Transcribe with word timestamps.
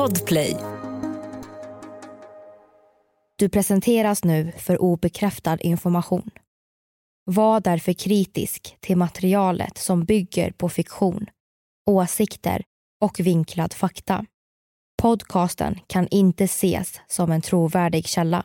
Podplay. 0.00 0.56
Du 3.36 3.48
presenteras 3.48 4.24
nu 4.24 4.52
för 4.58 4.82
obekräftad 4.82 5.58
information. 5.60 6.30
Var 7.24 7.60
därför 7.60 7.92
kritisk 7.92 8.76
till 8.80 8.96
materialet 8.96 9.78
som 9.78 10.04
bygger 10.04 10.50
på 10.50 10.68
fiktion, 10.68 11.26
åsikter 11.90 12.62
och 13.00 13.20
vinklad 13.20 13.72
fakta. 13.72 14.24
Podcasten 15.02 15.78
kan 15.86 16.08
inte 16.10 16.44
ses 16.44 17.00
som 17.08 17.32
en 17.32 17.40
trovärdig 17.40 18.06
källa. 18.06 18.44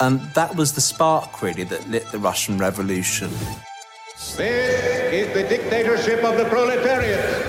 And 0.00 0.20
that 0.34 0.54
was 0.54 0.72
the 0.72 0.80
spark, 0.80 1.42
really, 1.42 1.64
that 1.64 1.88
lit 1.88 2.10
the 2.10 2.18
Russian 2.18 2.60
Revolution. 2.60 3.28
This 4.16 4.40
is 5.12 5.32
the 5.32 5.48
dictatorship 5.48 6.24
of 6.24 6.36
the 6.36 6.44
proletariat. 6.44 7.43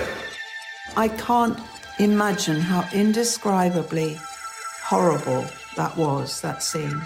I 0.98 1.08
can't 1.08 1.58
imagine 1.98 2.58
how 2.58 2.82
indescribably 2.92 4.18
horrible 4.90 5.44
that 5.76 5.96
was, 5.96 6.40
that 6.40 6.62
scene. 6.62 7.00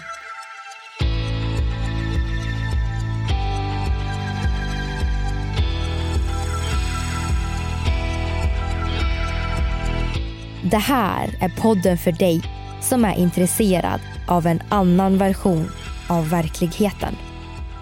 Det 10.63 10.77
här 10.77 11.37
är 11.39 11.49
podden 11.61 11.97
för 11.97 12.11
dig 12.11 12.41
som 12.81 13.05
är 13.05 13.17
intresserad 13.17 14.01
av 14.27 14.47
en 14.47 14.61
annan 14.69 15.17
version 15.17 15.71
av 16.09 16.29
verkligheten. 16.29 17.15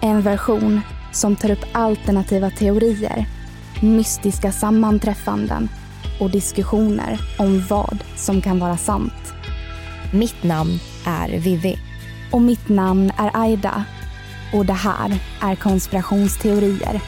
En 0.02 0.21
version 0.21 0.82
som 1.12 1.35
tar 1.35 1.52
upp 1.52 1.66
alternativa 1.71 2.49
teorier, 2.49 3.26
mystiska 3.82 4.52
sammanträffanden 4.52 5.70
och 6.20 6.30
diskussioner 6.30 7.20
om 7.38 7.66
vad 7.70 8.04
som 8.16 8.41
kan 8.41 8.60
vara 8.60 8.77
sant. 8.77 9.34
Mitt 10.13 10.43
namn 10.43 10.80
är 11.05 11.40
Vivi. 11.40 11.80
Och 12.32 12.41
mitt 12.41 12.70
namn 12.70 13.12
är 13.18 13.32
Aida. 13.34 13.84
Och 14.54 14.66
det 14.66 14.74
här 14.74 15.20
är 15.41 15.55
konspirationsteorier. 15.55 17.02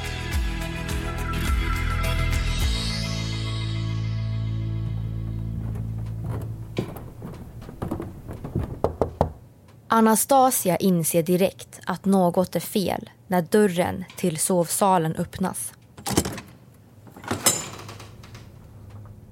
Anastasia 9.87 10.77
inser 10.77 11.23
direkt 11.23 11.79
att 11.85 12.05
något 12.05 12.55
är 12.55 12.59
fel 12.59 13.09
när 13.27 13.41
dörren 13.41 14.03
till 14.17 14.37
sovsalen 14.37 15.15
öppnas. 15.15 15.73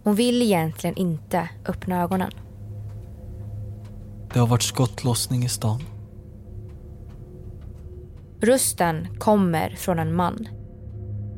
Hon 0.04 0.16
vill 0.16 0.42
egentligen 0.42 0.96
inte 0.96 1.50
öppna 1.66 2.02
ögonen. 2.02 2.32
Det 4.34 4.40
har 4.40 4.48
varit 4.48 4.64
skottlossning 4.64 5.44
i 5.44 5.50
stan. 5.50 5.84
Rösten 8.42 9.08
kommer 9.20 9.70
från 9.70 10.00
en 10.00 10.16
man. 10.16 10.48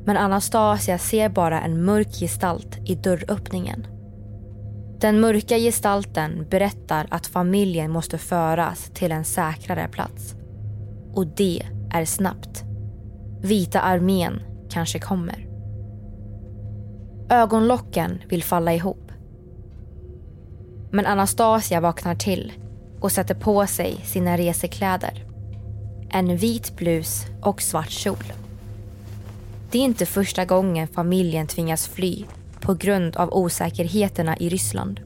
Men 0.05 0.17
Anastasia 0.17 0.97
ser 0.97 1.29
bara 1.29 1.61
en 1.61 1.85
mörk 1.85 2.19
gestalt 2.19 2.77
i 2.85 2.95
dörröppningen. 2.95 3.87
Den 4.99 5.19
mörka 5.19 5.57
gestalten 5.57 6.47
berättar 6.49 7.07
att 7.11 7.27
familjen 7.27 7.91
måste 7.91 8.17
föras 8.17 8.91
till 8.93 9.11
en 9.11 9.25
säkrare 9.25 9.87
plats. 9.87 10.35
Och 11.13 11.27
det 11.27 11.63
är 11.91 12.05
snabbt. 12.05 12.63
Vita 13.41 13.81
armén 13.81 14.41
kanske 14.69 14.99
kommer. 14.99 15.50
Ögonlocken 17.31 18.21
vill 18.29 18.43
falla 18.43 18.73
ihop. 18.73 19.11
Men 20.91 21.05
Anastasia 21.05 21.79
vaknar 21.79 22.15
till 22.15 22.53
och 22.99 23.11
sätter 23.11 23.35
på 23.35 23.67
sig 23.67 23.97
sina 24.05 24.37
resekläder. 24.37 25.25
En 26.09 26.37
vit 26.37 26.75
blus 26.75 27.25
och 27.41 27.61
svart 27.61 27.89
kjol. 27.89 28.33
Det 29.71 29.77
är 29.77 29.81
inte 29.81 30.05
första 30.05 30.45
gången 30.45 30.87
familjen 30.87 31.47
tvingas 31.47 31.87
fly 31.87 32.25
på 32.61 32.73
grund 32.73 33.15
av 33.15 33.33
osäkerheterna 33.33 34.37
i 34.37 34.49
Ryssland. 34.49 34.99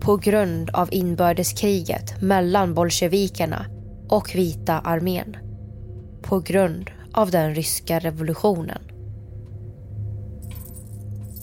På 0.00 0.16
grund 0.16 0.70
av 0.70 0.88
inbördeskriget 0.92 2.22
mellan 2.22 2.74
bolsjevikerna 2.74 3.66
och 4.08 4.34
vita 4.34 4.78
armén. 4.78 5.36
På 6.22 6.40
grund 6.40 6.90
av 7.12 7.30
den 7.30 7.54
ryska 7.54 7.98
revolutionen. 7.98 8.95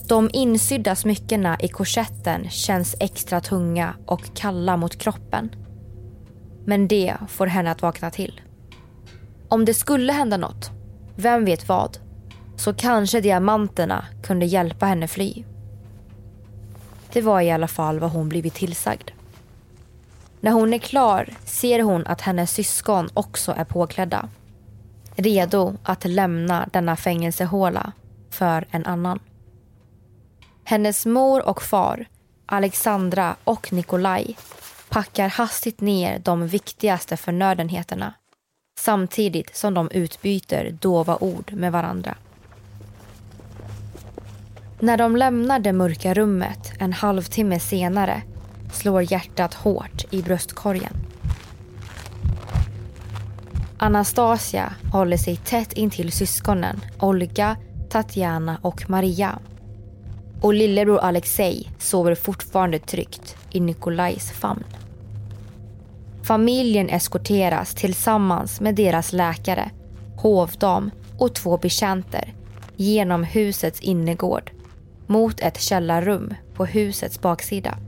De 0.08 0.30
insydda 0.32 0.96
smyckena 0.96 1.56
i 1.60 1.68
korsetten 1.68 2.50
känns 2.50 2.96
extra 3.00 3.40
tunga 3.40 3.94
och 4.06 4.34
kalla 4.34 4.76
mot 4.76 4.98
kroppen. 4.98 5.54
Men 6.64 6.88
det 6.88 7.16
får 7.28 7.46
henne 7.46 7.70
att 7.70 7.82
vakna 7.82 8.10
till. 8.10 8.40
Om 9.48 9.64
det 9.64 9.74
skulle 9.74 10.12
hända 10.12 10.36
något, 10.36 10.70
vem 11.16 11.44
vet 11.44 11.68
vad, 11.68 11.98
så 12.56 12.74
kanske 12.74 13.20
diamanterna 13.20 14.04
kunde 14.22 14.46
hjälpa 14.46 14.86
henne 14.86 15.08
fly. 15.08 15.44
Det 17.12 17.22
var 17.22 17.40
i 17.40 17.50
alla 17.50 17.68
fall 17.68 17.98
vad 17.98 18.10
hon 18.10 18.28
blivit 18.28 18.54
tillsagd. 18.54 19.10
När 20.40 20.52
hon 20.52 20.74
är 20.74 20.78
klar 20.78 21.28
ser 21.44 21.82
hon 21.82 22.06
att 22.06 22.20
hennes 22.20 22.50
syskon 22.50 23.08
också 23.14 23.52
är 23.56 23.64
påklädda. 23.64 24.28
Redo 25.16 25.76
att 25.82 26.04
lämna 26.04 26.68
denna 26.72 26.96
fängelsehåla 26.96 27.92
för 28.30 28.66
en 28.70 28.86
annan. 28.86 29.18
Hennes 30.64 31.06
mor 31.06 31.48
och 31.48 31.62
far, 31.62 32.06
Alexandra 32.46 33.36
och 33.44 33.72
Nikolaj 33.72 34.36
packar 34.88 35.28
hastigt 35.28 35.80
ner 35.80 36.18
de 36.18 36.46
viktigaste 36.46 37.16
förnödenheterna 37.16 38.14
samtidigt 38.78 39.56
som 39.56 39.74
de 39.74 39.90
utbyter 39.90 40.70
dova 40.80 41.16
ord 41.20 41.52
med 41.52 41.72
varandra. 41.72 42.14
När 44.80 44.96
de 44.96 45.16
lämnar 45.16 45.58
det 45.58 45.72
mörka 45.72 46.14
rummet 46.14 46.72
en 46.78 46.92
halvtimme 46.92 47.60
senare 47.60 48.22
slår 48.72 49.12
hjärtat 49.12 49.54
hårt 49.54 50.04
i 50.10 50.22
bröstkorgen. 50.22 50.92
Anastasia 53.78 54.74
håller 54.92 55.16
sig 55.16 55.36
tätt 55.36 55.72
intill 55.72 56.12
syskonen 56.12 56.80
Olga, 57.00 57.56
Tatjana 57.90 58.58
och 58.62 58.90
Maria. 58.90 59.38
Och 60.44 60.54
lillebror 60.54 60.98
Alexei 60.98 61.68
sover 61.78 62.14
fortfarande 62.14 62.78
tryggt 62.78 63.36
i 63.50 63.60
Nikolajs 63.60 64.30
famn. 64.30 64.64
Familjen 66.22 66.88
eskorteras 66.88 67.74
tillsammans 67.74 68.60
med 68.60 68.74
deras 68.74 69.12
läkare, 69.12 69.70
hovdam 70.16 70.90
och 71.18 71.34
två 71.34 71.56
betjänter 71.56 72.34
genom 72.76 73.24
husets 73.24 73.80
innergård 73.80 74.50
mot 75.06 75.40
ett 75.40 75.60
källarrum 75.60 76.34
på 76.54 76.64
husets 76.66 77.20
baksida. 77.20 77.78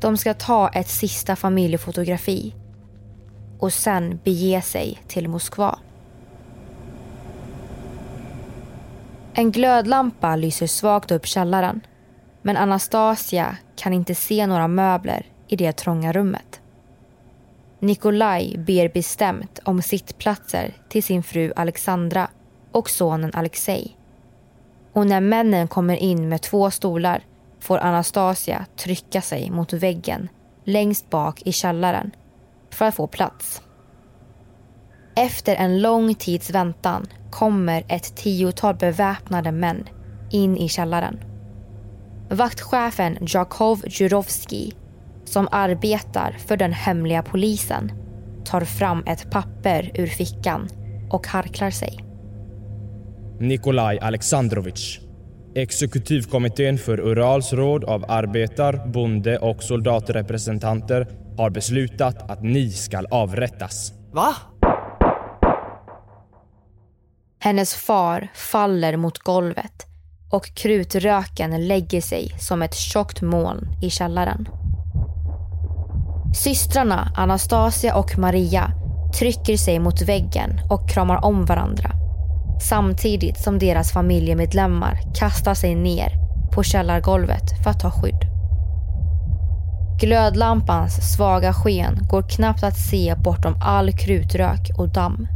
De 0.00 0.16
ska 0.16 0.34
ta 0.34 0.68
ett 0.68 0.88
sista 0.88 1.36
familjefotografi 1.36 2.54
och 3.58 3.72
sen 3.72 4.18
bege 4.24 4.62
sig 4.62 4.98
till 5.08 5.28
Moskva. 5.28 5.78
En 9.34 9.50
glödlampa 9.50 10.36
lyser 10.36 10.66
svagt 10.66 11.10
upp 11.10 11.26
källaren 11.26 11.80
men 12.42 12.56
Anastasia 12.56 13.56
kan 13.76 13.92
inte 13.92 14.14
se 14.14 14.46
några 14.46 14.68
möbler 14.68 15.26
i 15.48 15.56
det 15.56 15.72
trånga 15.72 16.12
rummet. 16.12 16.60
Nikolaj 17.78 18.56
ber 18.58 18.88
bestämt 18.88 19.58
om 19.64 19.82
sittplatser 19.82 20.74
till 20.88 21.02
sin 21.02 21.22
fru 21.22 21.52
Alexandra 21.56 22.28
och 22.72 22.90
sonen 22.90 23.30
Alexei. 23.34 23.96
Och 24.92 25.06
när 25.06 25.20
männen 25.20 25.68
kommer 25.68 25.96
in 25.96 26.28
med 26.28 26.42
två 26.42 26.70
stolar 26.70 27.24
får 27.60 27.78
Anastasia 27.78 28.66
trycka 28.76 29.20
sig 29.20 29.50
mot 29.50 29.72
väggen 29.72 30.28
längst 30.64 31.10
bak 31.10 31.42
i 31.42 31.52
källaren 31.52 32.10
för 32.70 32.84
att 32.84 32.94
få 32.94 33.06
plats. 33.06 33.62
Efter 35.20 35.56
en 35.56 35.82
lång 35.82 36.14
tids 36.14 36.50
väntan 36.50 37.06
kommer 37.30 37.84
ett 37.88 38.16
tiotal 38.16 38.74
beväpnade 38.74 39.52
män 39.52 39.88
in 40.30 40.56
i 40.56 40.68
källaren. 40.68 41.20
Vaktchefen 42.30 43.18
Jakov 43.20 43.82
Jurovski, 43.86 44.72
som 45.24 45.48
arbetar 45.52 46.36
för 46.46 46.56
den 46.56 46.72
hemliga 46.72 47.22
polisen, 47.22 47.92
tar 48.44 48.60
fram 48.60 49.02
ett 49.06 49.30
papper 49.30 49.90
ur 49.94 50.06
fickan 50.06 50.68
och 51.10 51.26
harklar 51.26 51.70
sig. 51.70 51.98
Nikolaj 53.40 53.98
Alexandrovich. 53.98 54.98
Exekutivkommittén 55.54 56.78
för 56.78 57.00
Urals 57.00 57.52
råd 57.52 57.84
av 57.84 58.04
arbetar-, 58.08 58.92
bonde 58.92 59.38
och 59.38 59.62
soldatrepresentanter 59.62 61.06
har 61.36 61.50
beslutat 61.50 62.30
att 62.30 62.42
ni 62.42 62.70
skall 62.70 63.06
avrättas. 63.10 63.92
Va? 64.12 64.36
Hennes 67.42 67.74
far 67.74 68.28
faller 68.34 68.96
mot 68.96 69.18
golvet 69.18 69.86
och 70.30 70.54
krutröken 70.54 71.68
lägger 71.68 72.00
sig 72.00 72.34
som 72.38 72.62
ett 72.62 72.74
tjockt 72.74 73.22
moln 73.22 73.68
i 73.82 73.90
källaren. 73.90 74.48
Systrarna 76.34 77.12
Anastasia 77.16 77.96
och 77.96 78.18
Maria 78.18 78.72
trycker 79.18 79.56
sig 79.56 79.78
mot 79.78 80.02
väggen 80.02 80.60
och 80.70 80.90
kramar 80.90 81.24
om 81.24 81.44
varandra 81.44 81.90
samtidigt 82.60 83.40
som 83.40 83.58
deras 83.58 83.92
familjemedlemmar 83.92 85.00
kastar 85.14 85.54
sig 85.54 85.74
ner 85.74 86.12
på 86.52 86.62
källargolvet 86.62 87.62
för 87.62 87.70
att 87.70 87.80
ta 87.80 87.90
skydd. 87.90 88.20
Glödlampans 90.00 91.14
svaga 91.16 91.52
sken 91.52 91.98
går 92.10 92.22
knappt 92.22 92.62
att 92.62 92.78
se 92.78 93.14
bortom 93.18 93.54
all 93.62 93.92
krutrök 93.92 94.70
och 94.78 94.88
damm. 94.88 95.28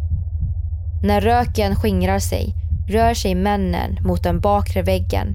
När 1.04 1.20
röken 1.20 1.76
skingrar 1.76 2.18
sig 2.18 2.54
rör 2.88 3.14
sig 3.14 3.34
männen 3.34 3.98
mot 4.00 4.22
den 4.22 4.40
bakre 4.40 4.82
väggen 4.82 5.34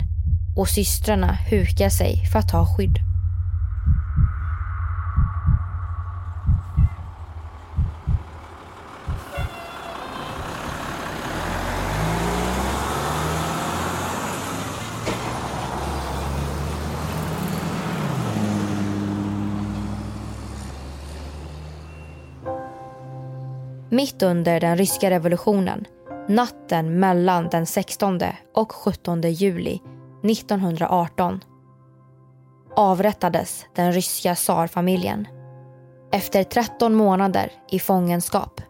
och 0.57 0.69
systrarna 0.69 1.37
hukar 1.51 1.89
sig 1.89 2.25
för 2.31 2.39
att 2.39 2.49
ta 2.49 2.65
skydd. 2.65 3.08
Mitt 24.19 24.23
under 24.23 24.59
den 24.59 24.77
ryska 24.77 25.09
revolutionen, 25.09 25.85
natten 26.27 26.99
mellan 26.99 27.49
den 27.49 27.65
16 27.65 28.19
och 28.55 28.71
17 28.71 29.21
juli 29.21 29.79
1918 30.23 31.43
avrättades 32.75 33.65
den 33.75 33.93
ryska 33.93 34.35
tsarfamiljen 34.35 35.27
efter 36.11 36.43
13 36.43 36.95
månader 36.95 37.51
i 37.71 37.79
fångenskap. 37.79 38.61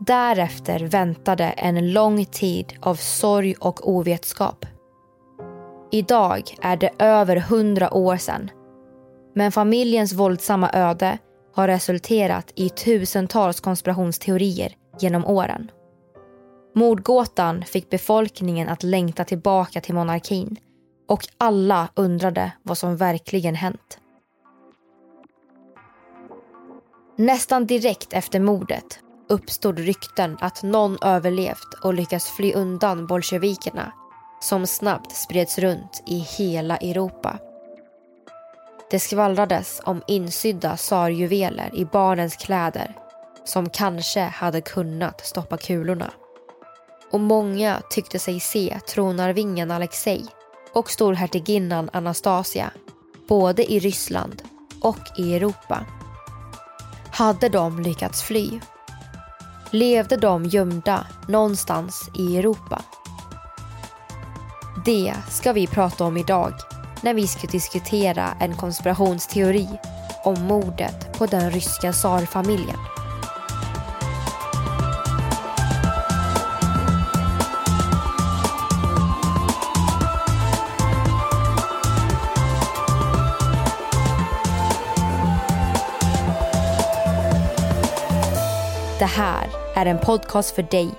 Därefter 0.00 0.80
väntade 0.80 1.44
en 1.44 1.92
lång 1.92 2.24
tid 2.24 2.72
av 2.80 2.94
sorg 2.94 3.54
och 3.60 3.88
ovetskap. 3.88 4.66
Idag 5.90 6.42
är 6.62 6.76
det 6.76 6.90
över 6.98 7.36
hundra 7.36 7.94
år 7.94 8.16
sedan. 8.16 8.50
Men 9.34 9.52
familjens 9.52 10.12
våldsamma 10.12 10.70
öde 10.72 11.18
har 11.54 11.68
resulterat 11.68 12.52
i 12.54 12.68
tusentals 12.68 13.60
konspirationsteorier 13.60 14.76
genom 15.00 15.24
åren. 15.24 15.70
Mordgåtan 16.74 17.64
fick 17.64 17.90
befolkningen 17.90 18.68
att 18.68 18.82
längta 18.82 19.24
tillbaka 19.24 19.80
till 19.80 19.94
monarkin 19.94 20.56
och 21.08 21.26
alla 21.38 21.88
undrade 21.94 22.52
vad 22.62 22.78
som 22.78 22.96
verkligen 22.96 23.54
hänt. 23.54 23.98
Nästan 27.16 27.66
direkt 27.66 28.12
efter 28.12 28.40
mordet 28.40 28.98
uppstod 29.28 29.78
rykten 29.78 30.36
att 30.40 30.62
någon 30.62 30.98
överlevt 31.02 31.74
och 31.82 31.94
lyckats 31.94 32.30
fly 32.30 32.52
undan 32.52 33.06
bolsjevikerna 33.06 33.92
som 34.40 34.66
snabbt 34.66 35.16
spreds 35.16 35.58
runt 35.58 36.02
i 36.06 36.18
hela 36.18 36.76
Europa. 36.76 37.38
Det 38.94 39.00
skvallrades 39.00 39.80
om 39.84 40.02
insydda 40.06 40.76
tsarjuveler 40.76 41.70
i 41.74 41.84
barnens 41.84 42.36
kläder 42.36 42.96
som 43.44 43.70
kanske 43.70 44.20
hade 44.20 44.60
kunnat 44.60 45.26
stoppa 45.26 45.56
kulorna. 45.56 46.10
Och 47.10 47.20
många 47.20 47.82
tyckte 47.90 48.18
sig 48.18 48.40
se 48.40 48.78
tronarvingen 48.88 49.70
Alexei 49.70 50.26
och 50.72 50.90
storhertiginnan 50.90 51.90
Anastasia 51.92 52.70
både 53.28 53.72
i 53.72 53.78
Ryssland 53.78 54.42
och 54.80 55.18
i 55.18 55.34
Europa. 55.34 55.86
Hade 57.10 57.48
de 57.48 57.80
lyckats 57.80 58.22
fly? 58.22 58.60
Levde 59.70 60.16
de 60.16 60.44
gömda 60.44 61.06
någonstans 61.28 62.10
i 62.18 62.38
Europa? 62.38 62.82
Det 64.84 65.14
ska 65.30 65.52
vi 65.52 65.66
prata 65.66 66.04
om 66.04 66.16
idag 66.16 66.52
när 67.04 67.14
vi 67.14 67.26
ska 67.26 67.46
diskutera 67.46 68.36
en 68.40 68.56
konspirationsteori 68.56 69.68
om 70.22 70.42
mordet 70.42 71.18
på 71.18 71.26
den 71.26 71.50
ryska 71.50 71.92
tsarfamiljen. 71.92 72.78
Det 88.98 89.04
här 89.04 89.48
är 89.74 89.86
en 89.86 89.98
podcast 89.98 90.54
för 90.54 90.62
dig 90.62 90.90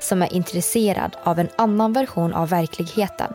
som 0.00 0.22
är 0.22 0.32
intresserad 0.32 1.16
av 1.22 1.38
en 1.38 1.48
annan 1.56 1.92
version 1.92 2.32
av 2.32 2.48
verkligheten. 2.48 3.34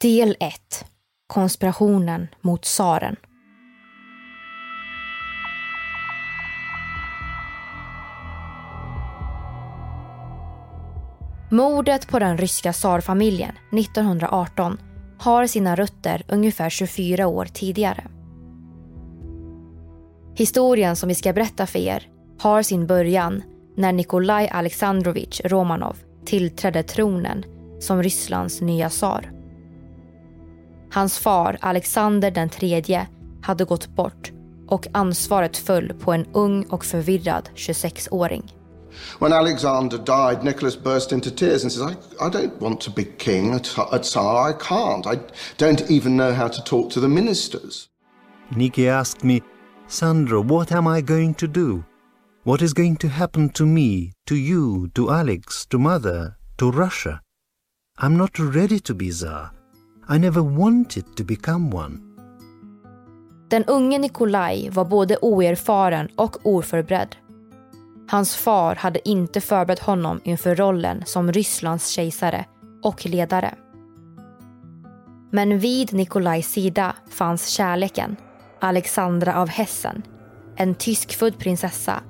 Del 0.00 0.36
1. 0.40 0.84
Konspirationen 1.26 2.26
mot 2.40 2.62
tsaren. 2.62 3.16
Mordet 11.50 12.08
på 12.08 12.18
den 12.18 12.38
ryska 12.38 12.72
tsarfamiljen 12.72 13.54
1918 13.72 14.78
har 15.18 15.46
sina 15.46 15.76
rötter 15.76 16.22
ungefär 16.28 16.70
24 16.70 17.26
år 17.26 17.44
tidigare. 17.44 18.04
Historien 20.34 20.96
som 20.96 21.08
vi 21.08 21.14
ska 21.14 21.32
berätta 21.32 21.66
för 21.66 21.78
er 21.78 22.08
har 22.38 22.62
sin 22.62 22.86
början 22.86 23.42
när 23.76 23.92
Nikolaj 23.92 24.48
Alexandrovich 24.48 25.40
Romanov 25.44 25.96
tillträdde 26.24 26.82
tronen 26.82 27.44
som 27.80 28.02
Rysslands 28.02 28.60
nya 28.60 28.88
tsar. 28.88 29.37
Hans 30.90 31.18
far 31.18 31.58
Alexander 31.60 32.30
den 32.30 32.48
tredje 32.48 33.08
hade 33.42 33.64
gått 33.64 33.96
bort 33.96 34.32
och 34.68 34.86
ansvaret 34.92 35.56
föll 35.56 35.92
på 35.92 36.12
en 36.12 36.26
ung 36.32 36.64
och 36.64 36.84
förvirrad 36.84 37.50
26-åring. 37.54 38.52
When 39.20 39.32
Alexander 39.32 39.98
died, 39.98 40.44
Nicholas 40.44 40.82
burst 40.82 41.12
into 41.12 41.30
tears 41.30 41.62
and 41.62 41.72
says, 41.72 41.82
I, 41.82 42.26
I 42.26 42.30
don't 42.30 42.60
want 42.60 42.80
to 42.80 42.90
be 42.90 43.04
king 43.04 43.54
at, 43.54 43.78
at 43.92 44.02
Tsar. 44.04 44.50
I 44.50 44.52
can't. 44.52 45.06
I 45.06 45.18
don't 45.56 45.90
even 45.90 46.16
know 46.16 46.32
how 46.32 46.48
to 46.48 46.62
talk 46.64 46.90
to 46.92 47.00
the 47.00 47.08
ministers. 47.08 47.88
Nikki 48.56 48.88
asked 48.88 49.24
me, 49.24 49.42
Sandro, 49.86 50.40
what 50.42 50.72
am 50.72 50.88
I 50.88 51.00
going 51.00 51.34
to 51.34 51.46
do? 51.46 51.84
What 52.44 52.62
is 52.62 52.72
going 52.72 52.96
to 52.96 53.08
happen 53.08 53.50
to 53.50 53.66
me, 53.66 54.12
to 54.26 54.34
you, 54.34 54.88
to 54.94 55.10
Alex, 55.10 55.66
to 55.66 55.78
mother, 55.78 56.36
to 56.56 56.70
Russia? 56.70 57.20
I'm 57.98 58.16
not 58.16 58.38
ready 58.38 58.80
to 58.80 58.94
be 58.94 59.10
Tsar. 59.10 59.52
I 60.10 60.18
never 60.18 60.40
wanted 60.42 61.16
to 61.16 61.24
become 61.24 61.76
one. 61.76 61.98
Den 63.48 63.64
unge 63.64 63.98
Nikolaj 63.98 64.70
var 64.70 64.84
både 64.84 65.16
oerfaren 65.16 66.08
och 66.16 66.36
oförberedd. 66.42 67.16
Hans 68.10 68.36
far 68.36 68.74
hade 68.74 69.08
inte 69.08 69.40
förberett 69.40 69.78
honom 69.78 70.20
inför 70.24 70.54
rollen 70.54 71.02
som 71.06 71.32
Rysslands 71.32 71.88
kejsare 71.88 72.44
och 72.82 73.06
ledare. 73.06 73.54
Men 75.30 75.58
vid 75.58 75.92
Nikolajs 75.92 76.52
sida 76.52 76.96
fanns 77.10 77.46
kärleken, 77.46 78.16
Alexandra 78.60 79.36
av 79.36 79.48
Hessen, 79.48 80.02
en 80.56 80.74
tyskfödd 80.74 81.38
prinsessa. 81.38 82.02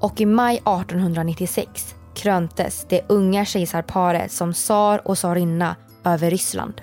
Och 0.00 0.20
i 0.20 0.26
maj 0.26 0.56
1896 0.56 1.94
kröntes 2.14 2.86
det 2.88 3.04
unga 3.08 3.44
kejsarparet 3.44 4.32
som 4.32 4.52
tsar 4.52 5.08
och 5.08 5.16
tsarinna 5.16 5.76
över 6.04 6.30
Ryssland. 6.30 6.80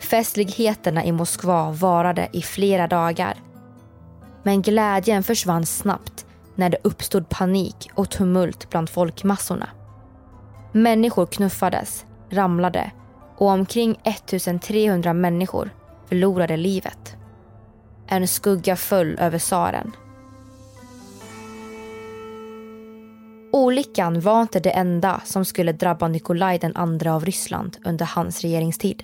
Festligheterna 0.00 1.04
i 1.04 1.12
Moskva 1.12 1.70
varade 1.70 2.28
i 2.32 2.42
flera 2.42 2.86
dagar. 2.86 3.34
Men 4.42 4.62
glädjen 4.62 5.22
försvann 5.22 5.66
snabbt 5.66 6.26
när 6.54 6.70
det 6.70 6.78
uppstod 6.84 7.28
panik 7.28 7.90
och 7.94 8.10
tumult 8.10 8.70
bland 8.70 8.90
folkmassorna. 8.90 9.68
Människor 10.72 11.26
knuffades, 11.26 12.06
ramlade 12.30 12.90
och 13.36 13.46
omkring 13.46 14.00
1300 14.04 15.12
människor 15.12 15.70
förlorade 16.08 16.56
livet. 16.56 17.16
En 18.06 18.28
skugga 18.28 18.76
föll 18.76 19.18
över 19.18 19.38
tsaren. 19.38 19.92
Olyckan 23.52 24.20
var 24.20 24.42
inte 24.42 24.60
det 24.60 24.70
enda 24.70 25.22
som 25.24 25.44
skulle 25.44 25.72
drabba 25.72 26.08
Nikolaj 26.08 26.58
den 26.58 26.76
andra 26.76 27.14
av 27.14 27.24
Ryssland 27.24 27.76
under 27.84 28.06
hans 28.06 28.40
regeringstid. 28.40 29.02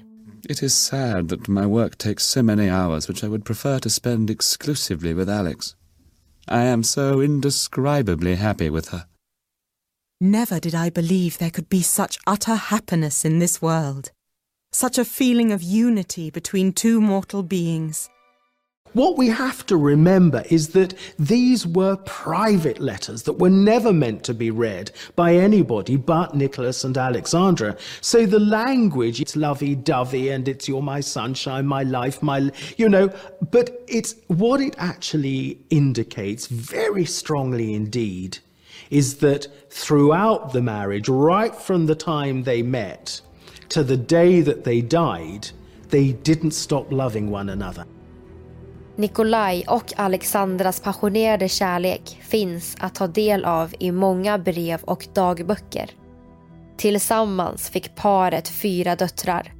It 0.48 0.62
is 0.62 0.74
sad 0.74 1.28
that 1.28 1.48
my 1.48 1.64
work 1.64 1.98
takes 1.98 2.24
so 2.24 2.42
many 2.42 2.70
hours 2.70 3.08
which 3.08 3.24
I 3.24 3.26
would 3.26 3.44
prefer 3.44 3.78
to 3.78 3.90
spend 3.90 4.30
exclusively 4.30 5.14
with 5.14 5.30
Alex. 5.30 5.76
I 6.46 6.64
am 6.64 6.82
so 6.82 7.22
indescribably 7.22 8.34
happy 8.34 8.70
with 8.70 8.88
her. 8.92 9.00
Never 10.20 10.60
did 10.60 10.74
I 10.74 10.90
believe 10.90 11.38
there 11.38 11.50
could 11.50 11.68
be 11.68 11.82
such 11.82 12.18
utter 12.26 12.54
happiness 12.54 13.24
in 13.24 13.38
this 13.40 13.62
world. 13.62 14.10
Such 14.72 14.98
a 14.98 15.04
feeling 15.04 15.52
of 15.52 15.62
unity 15.62 16.30
between 16.30 16.72
two 16.72 17.00
mortal 17.00 17.42
beings. 17.42 18.08
What 18.98 19.16
we 19.16 19.28
have 19.28 19.64
to 19.66 19.76
remember 19.76 20.42
is 20.50 20.70
that 20.70 20.92
these 21.20 21.64
were 21.64 21.94
private 21.98 22.80
letters 22.80 23.22
that 23.22 23.34
were 23.34 23.48
never 23.48 23.92
meant 23.92 24.24
to 24.24 24.34
be 24.34 24.50
read 24.50 24.90
by 25.14 25.36
anybody 25.36 25.94
but 25.94 26.34
Nicholas 26.34 26.82
and 26.82 26.98
Alexandra. 26.98 27.76
So 28.00 28.26
the 28.26 28.40
language, 28.40 29.20
it's 29.20 29.36
lovey 29.36 29.76
dovey 29.76 30.30
and 30.30 30.48
it's 30.48 30.66
you're 30.66 30.82
my 30.82 30.98
sunshine, 30.98 31.64
my 31.64 31.84
life, 31.84 32.24
my, 32.24 32.50
you 32.76 32.88
know, 32.88 33.08
but 33.52 33.84
it's 33.86 34.16
what 34.26 34.60
it 34.60 34.74
actually 34.78 35.60
indicates 35.70 36.48
very 36.48 37.04
strongly 37.04 37.74
indeed 37.74 38.38
is 38.90 39.18
that 39.18 39.46
throughout 39.70 40.52
the 40.52 40.60
marriage, 40.60 41.08
right 41.08 41.54
from 41.54 41.86
the 41.86 41.94
time 41.94 42.42
they 42.42 42.62
met 42.62 43.20
to 43.68 43.84
the 43.84 43.96
day 43.96 44.40
that 44.40 44.64
they 44.64 44.80
died, 44.80 45.50
they 45.90 46.10
didn't 46.14 46.50
stop 46.50 46.90
loving 46.90 47.30
one 47.30 47.48
another. 47.48 47.86
Nikolaj 48.98 49.64
och 49.68 49.92
Alexandras 49.96 50.80
passionerade 50.80 51.48
kärlek 51.48 52.18
finns 52.22 52.76
att 52.80 52.94
ta 52.94 53.06
del 53.06 53.44
av 53.44 53.74
i 53.78 53.92
många 53.92 54.38
brev 54.38 54.80
och 54.82 55.06
dagböcker. 55.14 55.90
Tillsammans 56.76 57.70
fick 57.70 57.94
paret 57.94 58.48
fyra 58.48 58.96
döttrar. 58.96 59.52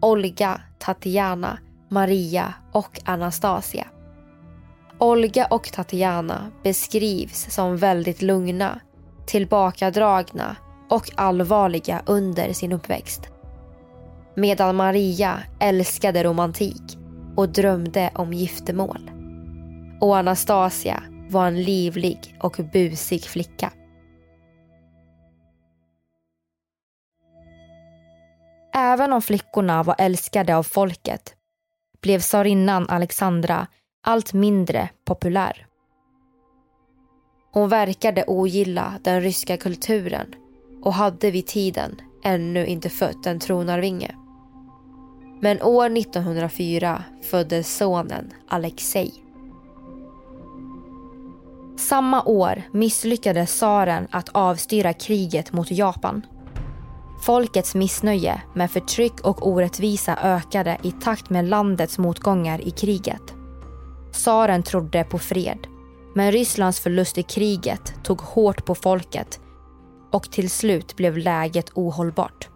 Olga, 0.00 0.60
Tatiana, 0.78 1.58
Maria 1.88 2.54
och 2.72 3.00
Anastasia. 3.04 3.86
Olga 4.98 5.46
och 5.46 5.72
Tatiana 5.72 6.50
beskrivs 6.62 7.54
som 7.54 7.76
väldigt 7.76 8.22
lugna, 8.22 8.80
tillbakadragna 9.26 10.56
och 10.88 11.10
allvarliga 11.14 12.02
under 12.06 12.52
sin 12.52 12.72
uppväxt. 12.72 13.28
Medan 14.34 14.76
Maria 14.76 15.38
älskade 15.60 16.24
romantik 16.24 16.98
och 17.36 17.48
drömde 17.48 18.10
om 18.14 18.32
giftermål. 18.32 19.10
Och 20.00 20.16
Anastasia 20.16 21.02
var 21.30 21.46
en 21.46 21.62
livlig 21.62 22.36
och 22.40 22.60
busig 22.72 23.24
flicka. 23.24 23.72
Även 28.74 29.12
om 29.12 29.22
flickorna 29.22 29.82
var 29.82 29.94
älskade 29.98 30.56
av 30.56 30.62
folket 30.62 31.34
blev 32.02 32.20
tsarinnan 32.20 32.86
Alexandra 32.88 33.66
allt 34.06 34.32
mindre 34.32 34.88
populär. 35.04 35.66
Hon 37.52 37.68
verkade 37.68 38.24
ogilla 38.26 38.94
den 39.04 39.20
ryska 39.20 39.56
kulturen 39.56 40.34
och 40.82 40.94
hade 40.94 41.30
vid 41.30 41.46
tiden 41.46 42.00
ännu 42.24 42.66
inte 42.66 42.90
fött 42.90 43.26
en 43.26 43.40
tronarvinge. 43.40 44.21
Men 45.44 45.62
år 45.62 45.96
1904 45.96 47.04
föddes 47.22 47.76
sonen 47.76 48.30
Alexei. 48.48 49.12
Samma 51.78 52.24
år 52.24 52.62
misslyckades 52.72 53.56
tsaren 53.56 54.06
att 54.10 54.28
avstyra 54.28 54.92
kriget 54.92 55.52
mot 55.52 55.70
Japan. 55.70 56.26
Folkets 57.22 57.74
missnöje 57.74 58.42
med 58.54 58.70
förtryck 58.70 59.20
och 59.20 59.48
orättvisa 59.48 60.18
ökade 60.22 60.78
i 60.82 60.92
takt 60.92 61.30
med 61.30 61.48
landets 61.48 61.98
motgångar 61.98 62.60
i 62.60 62.70
kriget. 62.70 63.34
Tsaren 64.12 64.62
trodde 64.62 65.04
på 65.04 65.18
fred, 65.18 65.58
men 66.14 66.32
Rysslands 66.32 66.80
förlust 66.80 67.18
i 67.18 67.22
kriget 67.22 67.94
tog 68.04 68.20
hårt 68.20 68.64
på 68.64 68.74
folket 68.74 69.40
och 70.12 70.30
till 70.30 70.50
slut 70.50 70.96
blev 70.96 71.18
läget 71.18 71.70
ohållbart. 71.74 72.51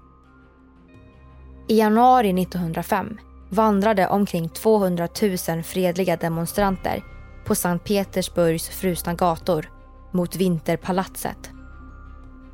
I 1.68 1.78
januari 1.78 2.42
1905 2.42 3.18
vandrade 3.48 4.08
omkring 4.08 4.48
200 4.48 5.08
000 5.48 5.62
fredliga 5.62 6.16
demonstranter 6.16 7.04
på 7.44 7.54
Sankt 7.54 7.84
Petersburgs 7.84 8.68
frusna 8.68 9.14
gator 9.14 9.70
mot 10.12 10.36
Vinterpalatset. 10.36 11.50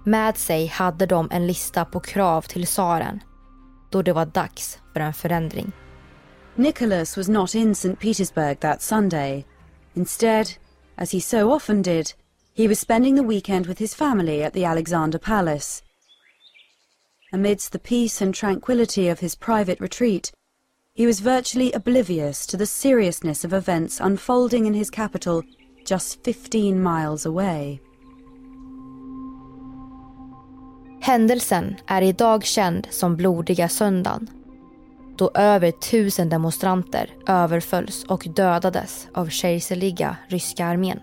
Med 0.04 0.36
sig 0.36 0.66
hade 0.66 1.06
de 1.06 1.28
en 1.30 1.46
lista 1.46 1.84
på 1.84 2.00
krav 2.00 2.42
till 2.42 2.66
tsaren 2.66 3.20
då 3.90 4.02
det 4.02 4.12
var 4.12 4.26
dags 4.26 4.78
för 4.92 5.00
en 5.00 5.14
förändring. 5.14 5.72
Nicholas 6.54 7.16
was 7.16 7.28
not 7.28 7.54
in 7.54 7.72
St. 7.72 7.96
Petersburg 8.00 8.60
that 8.60 8.82
Sunday. 8.82 9.44
Instead, 9.94 10.46
as 10.96 11.12
he 11.12 11.20
so 11.20 11.56
often 11.56 11.82
did, 11.82 12.06
he 12.56 12.68
was 12.68 12.80
spending 12.80 13.16
the 13.16 13.26
weekend 13.28 13.66
with 13.66 13.80
his 13.80 13.94
family 13.94 14.42
at 14.42 14.52
the 14.52 14.64
Alexander 14.64 15.18
Palace. 15.18 15.82
Amidst 17.32 17.72
the 17.72 17.78
peace 17.78 18.24
and 18.24 18.34
tranquility 18.34 19.08
of 19.08 19.20
his 19.20 19.34
private 19.34 19.80
retreat, 19.80 20.32
he 20.94 21.06
was 21.06 21.20
virtually 21.20 21.72
oblivious 21.72 22.46
to 22.46 22.56
the 22.56 22.66
seriousness 22.66 23.44
of 23.44 23.52
events 23.52 24.00
unfolding 24.00 24.66
in 24.66 24.74
his 24.74 24.90
capital 24.90 25.42
just 25.84 26.24
15 26.24 26.82
miles 26.82 27.26
away. 27.26 27.80
Händelsen 31.00 31.76
är 31.86 32.02
idag 32.02 32.44
känd 32.44 32.86
som 32.90 33.16
blodiga 33.16 33.68
söndagen 33.68 34.30
då 35.16 35.30
över 35.34 35.70
tusen 35.70 36.28
demonstranter 36.28 37.14
överfölls 37.26 38.04
och 38.04 38.26
dödades 38.36 39.08
av 39.14 39.28
kejserliga 39.28 40.16
ryska 40.28 40.66
armén. 40.66 41.00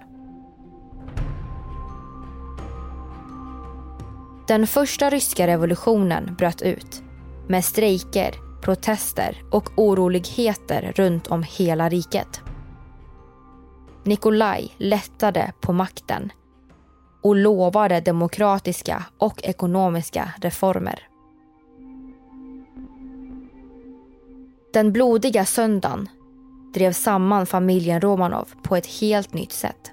Den 4.50 4.68
första 4.68 5.10
ryska 5.10 5.48
revolutionen 5.48 6.36
bröt 6.38 6.62
ut 6.62 7.04
med 7.48 7.66
strejker, 7.66 8.36
protester 8.62 9.44
och 9.52 9.70
oroligheter 9.76 10.94
runt 10.96 11.28
om 11.28 11.44
hela 11.44 11.90
riket. 11.90 12.42
Nikolaj 14.04 14.76
lättade 14.78 15.54
på 15.62 15.74
makten 15.74 16.32
och 17.24 17.36
lovade 17.36 18.02
demokratiska 18.02 19.04
och 19.18 19.44
ekonomiska 19.44 20.34
reformer. 20.42 21.08
Den 24.74 24.92
blodiga 24.92 25.46
söndagen 25.46 26.10
drev 26.74 26.92
samman 26.92 27.46
familjen 27.46 28.02
Romanov 28.02 28.50
på 28.64 28.76
ett 28.76 28.88
helt 29.02 29.34
nytt 29.34 29.52
sätt. 29.52 29.92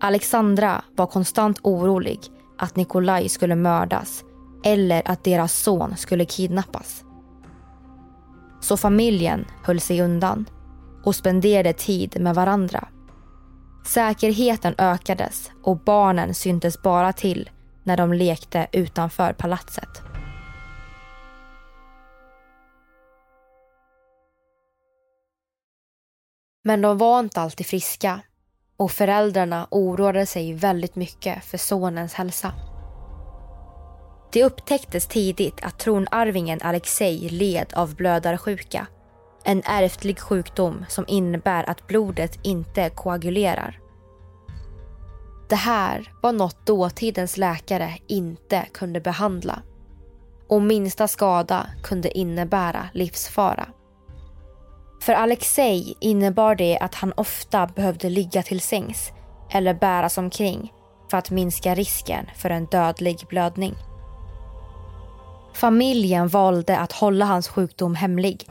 Alexandra 0.00 0.84
var 0.96 1.06
konstant 1.06 1.58
orolig 1.62 2.20
att 2.58 2.76
Nikolaj 2.76 3.28
skulle 3.28 3.54
mördas 3.54 4.24
eller 4.64 5.02
att 5.04 5.24
deras 5.24 5.52
son 5.52 5.96
skulle 5.96 6.24
kidnappas. 6.24 7.04
Så 8.60 8.76
familjen 8.76 9.44
höll 9.64 9.80
sig 9.80 10.02
undan 10.02 10.48
och 11.04 11.14
spenderade 11.14 11.72
tid 11.72 12.20
med 12.20 12.34
varandra. 12.34 12.88
Säkerheten 13.86 14.74
ökades 14.78 15.50
och 15.62 15.76
barnen 15.76 16.34
syntes 16.34 16.82
bara 16.82 17.12
till 17.12 17.50
när 17.82 17.96
de 17.96 18.12
lekte 18.12 18.66
utanför 18.72 19.32
palatset. 19.32 20.02
Men 26.64 26.80
de 26.80 26.98
var 26.98 27.20
inte 27.20 27.40
alltid 27.40 27.66
friska 27.66 28.20
och 28.82 28.90
föräldrarna 28.90 29.66
oroade 29.70 30.26
sig 30.26 30.54
väldigt 30.54 30.96
mycket 30.96 31.44
för 31.44 31.58
sonens 31.58 32.14
hälsa. 32.14 32.52
Det 34.32 34.44
upptäcktes 34.44 35.06
tidigt 35.06 35.62
att 35.62 35.78
tronarvingen 35.78 36.60
Alexei 36.62 37.28
led 37.28 37.72
av 37.74 37.94
blödarsjuka. 37.94 38.86
En 39.44 39.62
ärftlig 39.64 40.18
sjukdom 40.18 40.84
som 40.88 41.04
innebär 41.08 41.70
att 41.70 41.86
blodet 41.86 42.38
inte 42.42 42.90
koagulerar. 42.90 43.80
Det 45.48 45.56
här 45.56 46.12
var 46.22 46.32
något 46.32 46.66
dåtidens 46.66 47.36
läkare 47.36 47.98
inte 48.06 48.66
kunde 48.72 49.00
behandla. 49.00 49.62
Och 50.48 50.62
minsta 50.62 51.08
skada 51.08 51.66
kunde 51.82 52.18
innebära 52.18 52.88
livsfara. 52.94 53.68
För 55.02 55.12
Alexei 55.12 55.94
innebar 56.00 56.54
det 56.54 56.78
att 56.78 56.94
han 56.94 57.12
ofta 57.16 57.66
behövde 57.66 58.08
ligga 58.08 58.42
till 58.42 58.60
sängs 58.60 59.12
eller 59.50 59.74
bäras 59.74 60.18
omkring 60.18 60.72
för 61.10 61.18
att 61.18 61.30
minska 61.30 61.74
risken 61.74 62.26
för 62.36 62.50
en 62.50 62.66
dödlig 62.66 63.18
blödning. 63.28 63.74
Familjen 65.54 66.28
valde 66.28 66.78
att 66.78 66.92
hålla 66.92 67.24
hans 67.24 67.48
sjukdom 67.48 67.94
hemlig. 67.94 68.48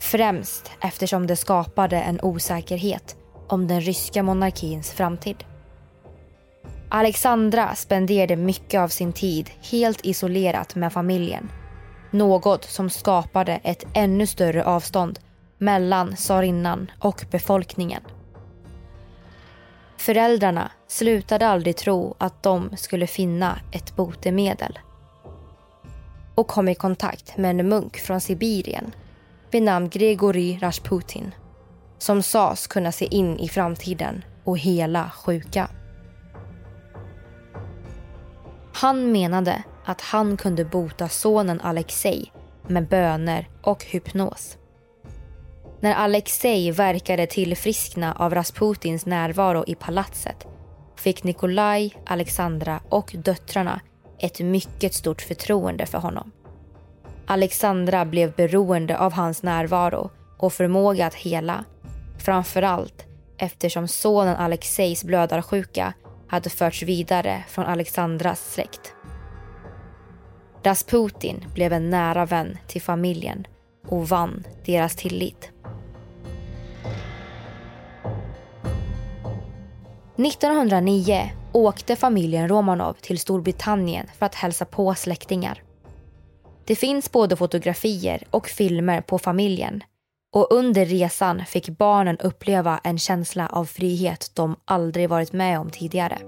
Främst 0.00 0.70
eftersom 0.80 1.26
det 1.26 1.36
skapade 1.36 2.00
en 2.00 2.20
osäkerhet 2.22 3.16
om 3.48 3.66
den 3.66 3.80
ryska 3.80 4.22
monarkins 4.22 4.92
framtid. 4.92 5.44
Alexandra 6.88 7.74
spenderade 7.74 8.36
mycket 8.36 8.80
av 8.80 8.88
sin 8.88 9.12
tid 9.12 9.50
helt 9.70 10.06
isolerat 10.06 10.74
med 10.74 10.92
familjen. 10.92 11.50
Något 12.10 12.64
som 12.64 12.90
skapade 12.90 13.60
ett 13.62 13.84
ännu 13.94 14.26
större 14.26 14.64
avstånd 14.64 15.18
mellan 15.58 16.14
tsarinnan 16.16 16.90
och 16.98 17.24
befolkningen. 17.30 18.02
Föräldrarna 19.96 20.70
slutade 20.88 21.48
aldrig 21.48 21.76
tro 21.76 22.14
att 22.18 22.42
de 22.42 22.76
skulle 22.76 23.06
finna 23.06 23.58
ett 23.72 23.96
botemedel 23.96 24.78
och 26.34 26.48
kom 26.48 26.68
i 26.68 26.74
kontakt 26.74 27.36
med 27.36 27.50
en 27.50 27.68
munk 27.68 27.96
från 27.98 28.20
Sibirien 28.20 28.94
vid 29.50 29.62
namn 29.62 29.88
Grigori 29.88 30.58
Rasputin 30.62 31.34
som 31.98 32.22
sades 32.22 32.66
kunna 32.66 32.92
se 32.92 33.04
in 33.04 33.38
i 33.38 33.48
framtiden 33.48 34.24
och 34.44 34.58
hela 34.58 35.10
sjuka. 35.10 35.70
Han 38.74 39.12
menade 39.12 39.62
att 39.84 40.00
han 40.00 40.36
kunde 40.36 40.64
bota 40.64 41.08
sonen 41.08 41.60
Alexei 41.60 42.32
med 42.66 42.88
böner 42.88 43.48
och 43.62 43.84
hypnos. 43.84 44.57
När 45.80 45.94
Alexej 45.94 46.70
verkade 46.70 47.26
tillfriskna 47.26 48.12
av 48.12 48.34
Rasputins 48.34 49.06
närvaro 49.06 49.64
i 49.66 49.74
palatset 49.74 50.46
fick 50.96 51.24
Nikolaj, 51.24 51.94
Alexandra 52.06 52.80
och 52.88 53.14
döttrarna 53.14 53.80
ett 54.18 54.40
mycket 54.40 54.94
stort 54.94 55.22
förtroende 55.22 55.86
för 55.86 55.98
honom. 55.98 56.32
Alexandra 57.26 58.04
blev 58.04 58.32
beroende 58.32 58.98
av 58.98 59.12
hans 59.12 59.42
närvaro 59.42 60.10
och 60.38 60.52
förmåga 60.52 61.06
att 61.06 61.14
hela. 61.14 61.64
Framförallt 62.18 63.06
eftersom 63.38 63.88
sonen 63.88 64.36
Alexejs 64.36 65.04
blödarsjuka 65.04 65.94
hade 66.28 66.50
förts 66.50 66.82
vidare 66.82 67.44
från 67.48 67.66
Alexandras 67.66 68.52
släkt. 68.52 68.94
Rasputin 70.62 71.44
blev 71.54 71.72
en 71.72 71.90
nära 71.90 72.26
vän 72.26 72.58
till 72.66 72.82
familjen 72.82 73.46
och 73.86 74.08
vann 74.08 74.44
deras 74.66 74.96
tillit. 74.96 75.52
1909 80.18 81.30
åkte 81.52 81.96
familjen 81.96 82.48
Romanov 82.48 82.92
till 82.92 83.18
Storbritannien 83.18 84.06
för 84.18 84.26
att 84.26 84.34
hälsa 84.34 84.64
på 84.64 84.94
släktingar. 84.94 85.62
Det 86.64 86.76
finns 86.76 87.12
både 87.12 87.36
fotografier 87.36 88.22
och 88.30 88.48
filmer 88.48 89.00
på 89.00 89.18
familjen 89.18 89.82
och 90.34 90.52
under 90.52 90.84
resan 90.84 91.44
fick 91.44 91.68
barnen 91.68 92.18
uppleva 92.18 92.80
en 92.84 92.98
känsla 92.98 93.46
av 93.46 93.64
frihet 93.64 94.30
de 94.34 94.56
aldrig 94.64 95.08
varit 95.08 95.32
med 95.32 95.60
om 95.60 95.70
tidigare. 95.70 96.18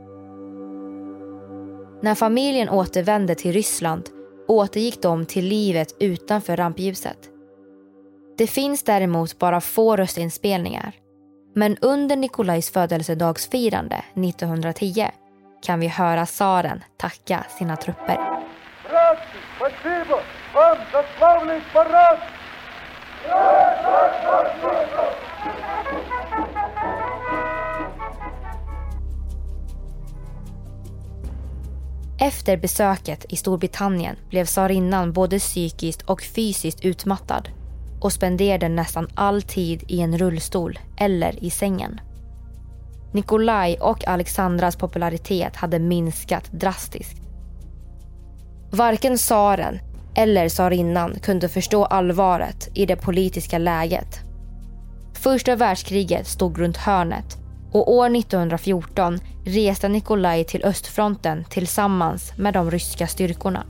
När 2.03 2.15
familjen 2.15 2.69
återvände 2.69 3.35
till 3.35 3.53
Ryssland 3.53 4.09
återgick 4.49 5.03
de 5.03 5.27
till 5.27 5.45
livet 5.45 5.95
utanför 6.01 6.57
rampljuset. 6.57 7.19
Det 8.39 8.47
finns 8.47 8.83
däremot 8.83 9.39
bara 9.39 9.61
få 9.61 9.97
röstinspelningar. 9.97 10.95
Men 11.55 11.77
under 11.81 12.17
Nikolajs 12.17 12.71
födelsedagsfirande 12.71 14.05
1910 14.15 15.11
kan 15.63 15.81
vi 15.81 15.89
höra 15.89 16.27
tsaren 16.27 16.85
tacka 16.97 17.47
sina 17.59 17.77
trupper. 17.77 18.19
Efter 32.21 32.57
besöket 32.57 33.25
i 33.29 33.37
Storbritannien 33.37 34.17
blev 34.29 34.45
tsarinnan 34.45 35.13
både 35.13 35.39
psykiskt 35.39 36.03
och 36.03 36.23
fysiskt 36.23 36.85
utmattad 36.85 37.49
och 38.01 38.13
spenderade 38.13 38.69
nästan 38.69 39.09
all 39.15 39.43
tid 39.43 39.85
i 39.89 40.01
en 40.01 40.19
rullstol 40.19 40.79
eller 40.97 41.45
i 41.45 41.51
sängen. 41.51 42.01
Nikolaj 43.13 43.79
och 43.81 44.09
Alexandras 44.09 44.77
popularitet 44.77 45.57
hade 45.57 45.79
minskat 45.79 46.53
drastiskt. 46.53 47.23
Varken 48.71 49.17
tsaren 49.17 49.79
eller 50.15 50.49
tsarinnan 50.49 51.19
kunde 51.23 51.49
förstå 51.49 51.85
allvaret 51.85 52.69
i 52.75 52.87
det 52.87 52.97
politiska 52.97 53.59
läget. 53.59 54.21
Första 55.15 55.57
världskriget 55.57 56.27
stod 56.27 56.59
runt 56.59 56.77
hörnet 56.77 57.37
och 57.73 57.93
år 57.93 58.17
1914 58.17 59.19
reste 59.45 59.89
Nikolaj 59.89 60.45
till 60.45 60.65
östfronten 60.65 61.45
tillsammans 61.45 62.33
med 62.37 62.55
de 62.55 62.71
ryska 62.71 63.07
styrkorna. 63.07 63.65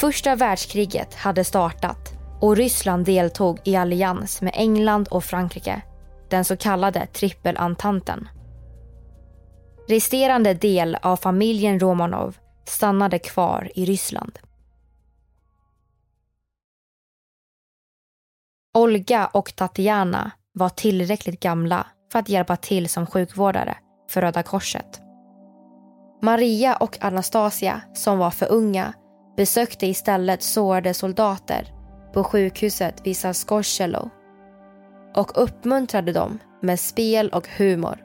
Första 0.00 0.36
världskriget 0.36 1.14
hade 1.14 1.44
startat 1.44 2.12
och 2.40 2.56
Ryssland 2.56 3.06
deltog 3.06 3.60
i 3.64 3.76
allians 3.76 4.42
med 4.42 4.52
England 4.56 5.08
och 5.08 5.24
Frankrike, 5.24 5.82
den 6.30 6.44
så 6.44 6.56
kallade 6.56 7.06
trippelantanten. 7.06 8.28
Resterande 9.88 10.54
del 10.54 10.94
av 11.02 11.16
familjen 11.16 11.80
Romanov 11.80 12.36
stannade 12.64 13.18
kvar 13.18 13.70
i 13.74 13.84
Ryssland. 13.84 14.38
Olga 18.74 19.26
och 19.26 19.56
Tatjana 19.56 20.30
var 20.52 20.68
tillräckligt 20.68 21.40
gamla 21.40 21.86
för 22.12 22.18
att 22.18 22.28
hjälpa 22.28 22.56
till 22.56 22.88
som 22.88 23.06
sjukvårdare 23.06 23.76
för 24.10 24.20
Röda 24.20 24.42
Korset. 24.42 25.00
Maria 26.22 26.76
och 26.76 27.04
Anastasia, 27.04 27.80
som 27.94 28.18
var 28.18 28.30
för 28.30 28.52
unga, 28.52 28.94
besökte 29.38 29.86
istället 29.86 30.42
sårade 30.42 30.94
soldater 30.94 31.72
på 32.12 32.24
sjukhuset 32.24 33.06
vid 33.06 33.16
Saskoshelo 33.16 34.10
och 35.14 35.42
uppmuntrade 35.42 36.12
dem 36.12 36.38
med 36.62 36.80
spel 36.80 37.28
och 37.28 37.48
humor. 37.48 37.98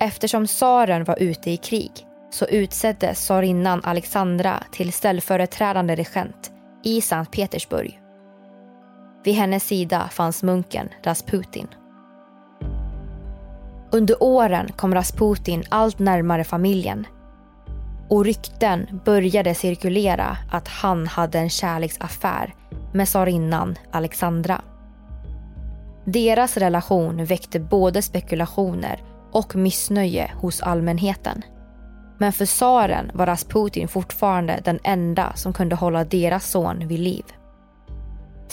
Eftersom 0.00 0.46
tsaren 0.46 1.04
var 1.04 1.22
ute 1.22 1.50
i 1.50 1.56
krig 1.56 1.90
så 2.30 2.46
utseddes 2.46 3.18
tsarinnan 3.18 3.80
Alexandra 3.84 4.62
till 4.72 4.92
ställföreträdande 4.92 5.94
regent 5.94 6.52
i 6.84 7.00
Sankt 7.00 7.32
Petersburg. 7.32 8.00
Vid 9.24 9.34
hennes 9.34 9.64
sida 9.64 10.08
fanns 10.12 10.42
munken 10.42 10.88
Rasputin. 11.02 11.68
Under 13.92 14.22
åren 14.22 14.68
kom 14.76 14.94
Rasputin 14.94 15.64
allt 15.68 15.98
närmare 15.98 16.44
familjen 16.44 17.06
och 18.08 18.24
rykten 18.24 19.00
började 19.04 19.54
cirkulera 19.54 20.36
att 20.50 20.68
han 20.68 21.06
hade 21.06 21.38
en 21.38 21.50
kärleksaffär 21.50 22.54
med 22.92 23.06
tsarinnan 23.06 23.78
Alexandra. 23.92 24.60
Deras 26.04 26.56
relation 26.56 27.24
väckte 27.24 27.60
både 27.60 28.02
spekulationer 28.02 29.02
och 29.32 29.56
missnöje 29.56 30.30
hos 30.34 30.62
allmänheten. 30.62 31.42
Men 32.18 32.32
för 32.32 32.46
tsaren 32.46 33.10
var 33.14 33.26
Rasputin 33.26 33.88
fortfarande 33.88 34.60
den 34.64 34.78
enda 34.84 35.32
som 35.36 35.52
kunde 35.52 35.76
hålla 35.76 36.04
deras 36.04 36.50
son 36.50 36.88
vid 36.88 36.98
liv. 36.98 37.24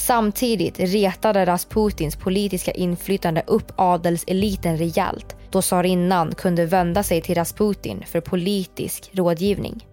Samtidigt 0.01 0.79
retade 0.79 1.45
Rasputins 1.45 2.15
politiska 2.15 2.71
inflytande 2.71 3.43
upp 3.47 3.71
adelseliten 3.75 4.77
rejält 4.77 5.35
då 5.49 5.61
tsarinnan 5.61 6.35
kunde 6.35 6.65
vända 6.65 7.03
sig 7.03 7.21
till 7.21 7.35
Rasputin 7.35 8.03
för 8.05 8.21
politisk 8.21 9.09
rådgivning. 9.13 9.87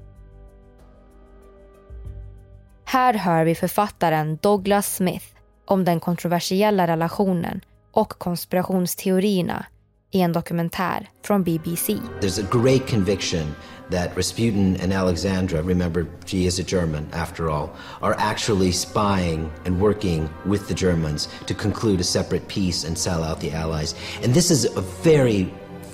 Här 2.85 3.15
hör 3.15 3.45
vi 3.45 3.55
författaren 3.55 4.39
Douglas 4.43 4.97
Smith 4.97 5.27
om 5.65 5.85
den 5.85 6.01
kontroversiella 6.01 6.87
relationen 6.87 7.61
och 7.93 8.09
konspirationsteorierna 8.09 9.67
i 10.11 10.21
en 10.21 10.33
dokumentär 10.33 11.09
från 11.25 11.45
BBC. 11.45 11.93
There's 12.21 12.45
a 12.45 12.63
great 12.63 12.91
conviction 12.91 13.55
that 13.91 14.15
Rasputin 14.17 14.77
and 14.77 14.93
Alexandra, 14.93 15.63
remember 15.63 16.07
she 16.27 16.47
is 16.47 16.59
a 16.59 16.63
German 16.63 17.09
after 17.13 17.51
all, 17.51 17.75
are 18.03 18.15
actually 18.19 18.73
spying 18.73 19.51
and 19.65 19.81
working 19.81 20.29
with 20.47 20.69
the 20.69 20.75
Germans 20.75 21.29
to 21.47 21.55
conclude 21.55 22.01
a 22.01 22.05
separate 22.05 22.47
peace 22.49 22.85
and 22.85 22.97
sell 22.97 23.23
out 23.23 23.41
the 23.41 23.53
Allies. 23.53 23.95
And 24.23 24.35
this 24.35 24.51
is 24.51 24.65
a 24.77 24.81
very, 25.03 25.53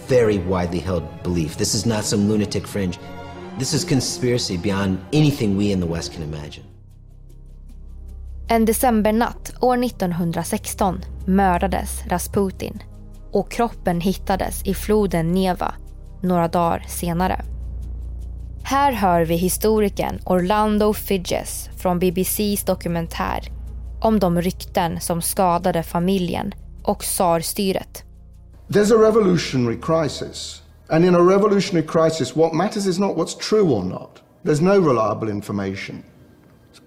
very 0.08 0.38
widely 0.38 0.80
held 0.80 1.22
belief. 1.22 1.56
This 1.56 1.74
is 1.74 1.86
not 1.86 2.04
some 2.04 2.28
lunatic 2.28 2.66
fringe. 2.66 2.98
This 3.58 3.72
is 3.72 3.84
conspiracy 3.84 4.56
beyond 4.56 4.98
anything 5.12 5.56
we 5.56 5.70
in 5.72 5.80
the 5.80 5.86
West 5.86 6.12
can 6.12 6.22
imagine. 6.22 6.64
En 8.48 8.64
decembernatt 8.64 9.54
år 9.60 9.84
1916 9.84 11.00
mördades 11.26 12.04
Rasputin 12.06 12.82
och 13.32 13.50
kroppen 13.50 14.00
hittades 14.00 14.62
i 14.64 14.74
floden 14.74 15.32
Neva 15.32 15.74
några 16.20 16.48
dagar 16.48 16.84
senare. 16.88 17.53
Här 18.66 18.92
hör 18.92 19.24
vi 19.24 19.34
historikern 19.36 20.20
Orlando 20.26 20.92
Fidges 20.92 21.70
från 21.76 21.98
BBCs 21.98 22.64
dokumentär 22.64 23.48
om 24.00 24.18
de 24.18 24.42
rykten 24.42 25.00
som 25.00 25.22
skadade 25.22 25.82
familjen 25.82 26.54
och 26.82 26.98
tsarstyret. 26.98 28.04
There's 28.68 28.94
a 28.94 29.08
revolutionary 29.08 29.80
crisis. 29.80 30.62
And 30.88 31.04
in 31.04 31.14
a 31.14 31.18
revolutionary 31.18 31.86
crisis, 31.86 32.36
what 32.36 32.54
matters 32.54 32.86
is 32.86 32.98
not 32.98 33.16
what's 33.16 33.48
true 33.48 33.68
or 33.68 33.84
not. 33.84 34.22
There's 34.42 34.62
no 34.62 34.88
reliable 34.88 35.30
information. 35.30 36.02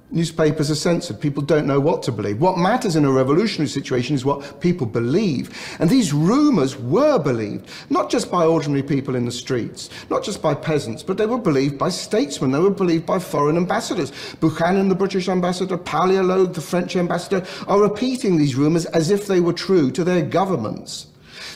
Newspapers 0.09 0.71
are 0.71 0.75
censored. 0.75 1.19
People 1.19 1.43
don't 1.43 1.67
know 1.67 1.81
what 1.81 2.01
to 2.03 2.13
believe. 2.13 2.39
What 2.39 2.57
matters 2.57 2.95
in 2.95 3.03
a 3.03 3.11
revolutionary 3.11 3.67
situation 3.67 4.15
is 4.15 4.23
what 4.23 4.61
people 4.61 4.87
believe. 4.87 5.75
And 5.79 5.89
these 5.89 6.13
rumours 6.13 6.77
were 6.77 7.19
believed, 7.19 7.69
not 7.89 8.09
just 8.09 8.31
by 8.31 8.45
ordinary 8.45 8.83
people 8.83 9.15
in 9.15 9.25
the 9.25 9.31
streets, 9.33 9.89
not 10.09 10.23
just 10.23 10.41
by 10.41 10.53
peasants, 10.53 11.03
but 11.03 11.17
they 11.17 11.25
were 11.25 11.37
believed 11.37 11.77
by 11.77 11.89
statesmen. 11.89 12.51
They 12.51 12.59
were 12.59 12.69
believed 12.69 13.05
by 13.05 13.19
foreign 13.19 13.57
ambassadors. 13.57 14.13
Buchanan, 14.35 14.87
the 14.87 14.95
British 14.95 15.27
ambassador, 15.27 15.77
Paleologue, 15.77 16.53
the 16.53 16.61
French 16.61 16.95
ambassador, 16.95 17.45
are 17.67 17.81
repeating 17.81 18.37
these 18.37 18.55
rumours 18.55 18.85
as 18.85 19.11
if 19.11 19.27
they 19.27 19.41
were 19.41 19.51
true 19.51 19.91
to 19.91 20.05
their 20.05 20.21
governments. 20.21 21.07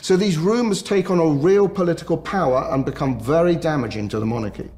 So 0.02 0.14
these 0.14 0.36
rumours 0.36 0.82
take 0.82 1.10
on 1.10 1.18
a 1.18 1.26
real 1.26 1.68
political 1.68 2.18
power 2.18 2.68
and 2.70 2.84
become 2.84 3.18
very 3.18 3.56
damaging 3.56 4.08
to 4.10 4.20
the 4.20 4.26
monarchy. 4.26 4.70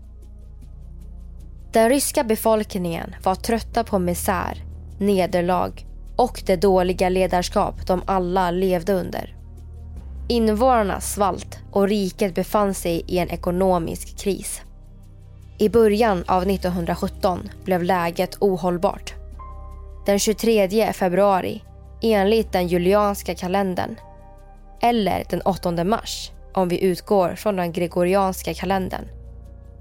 Den 1.74 1.88
ryska 1.88 2.24
befolkningen 2.24 3.14
var 3.22 3.34
trötta 3.34 3.84
på 3.84 3.98
misär, 3.98 4.62
nederlag 4.98 5.86
och 6.16 6.42
det 6.46 6.56
dåliga 6.56 7.08
ledarskap 7.08 7.86
de 7.86 8.02
alla 8.06 8.50
levde 8.50 8.92
under. 8.92 9.36
Invånarna 10.28 11.00
svalt 11.00 11.58
och 11.72 11.88
riket 11.88 12.34
befann 12.34 12.74
sig 12.74 13.04
i 13.06 13.18
en 13.18 13.30
ekonomisk 13.30 14.18
kris. 14.18 14.62
I 15.58 15.68
början 15.68 16.24
av 16.26 16.42
1917 16.42 17.48
blev 17.64 17.82
läget 17.82 18.36
ohållbart. 18.40 19.14
Den 20.06 20.18
23 20.18 20.92
februari, 20.92 21.62
enligt 22.02 22.52
den 22.52 22.68
julianska 22.68 23.34
kalendern, 23.34 23.96
eller 24.82 25.24
den 25.30 25.40
8 25.40 25.84
mars 25.84 26.30
om 26.52 26.68
vi 26.68 26.84
utgår 26.84 27.34
från 27.34 27.56
den 27.56 27.72
gregorianska 27.72 28.54
kalendern, 28.54 29.04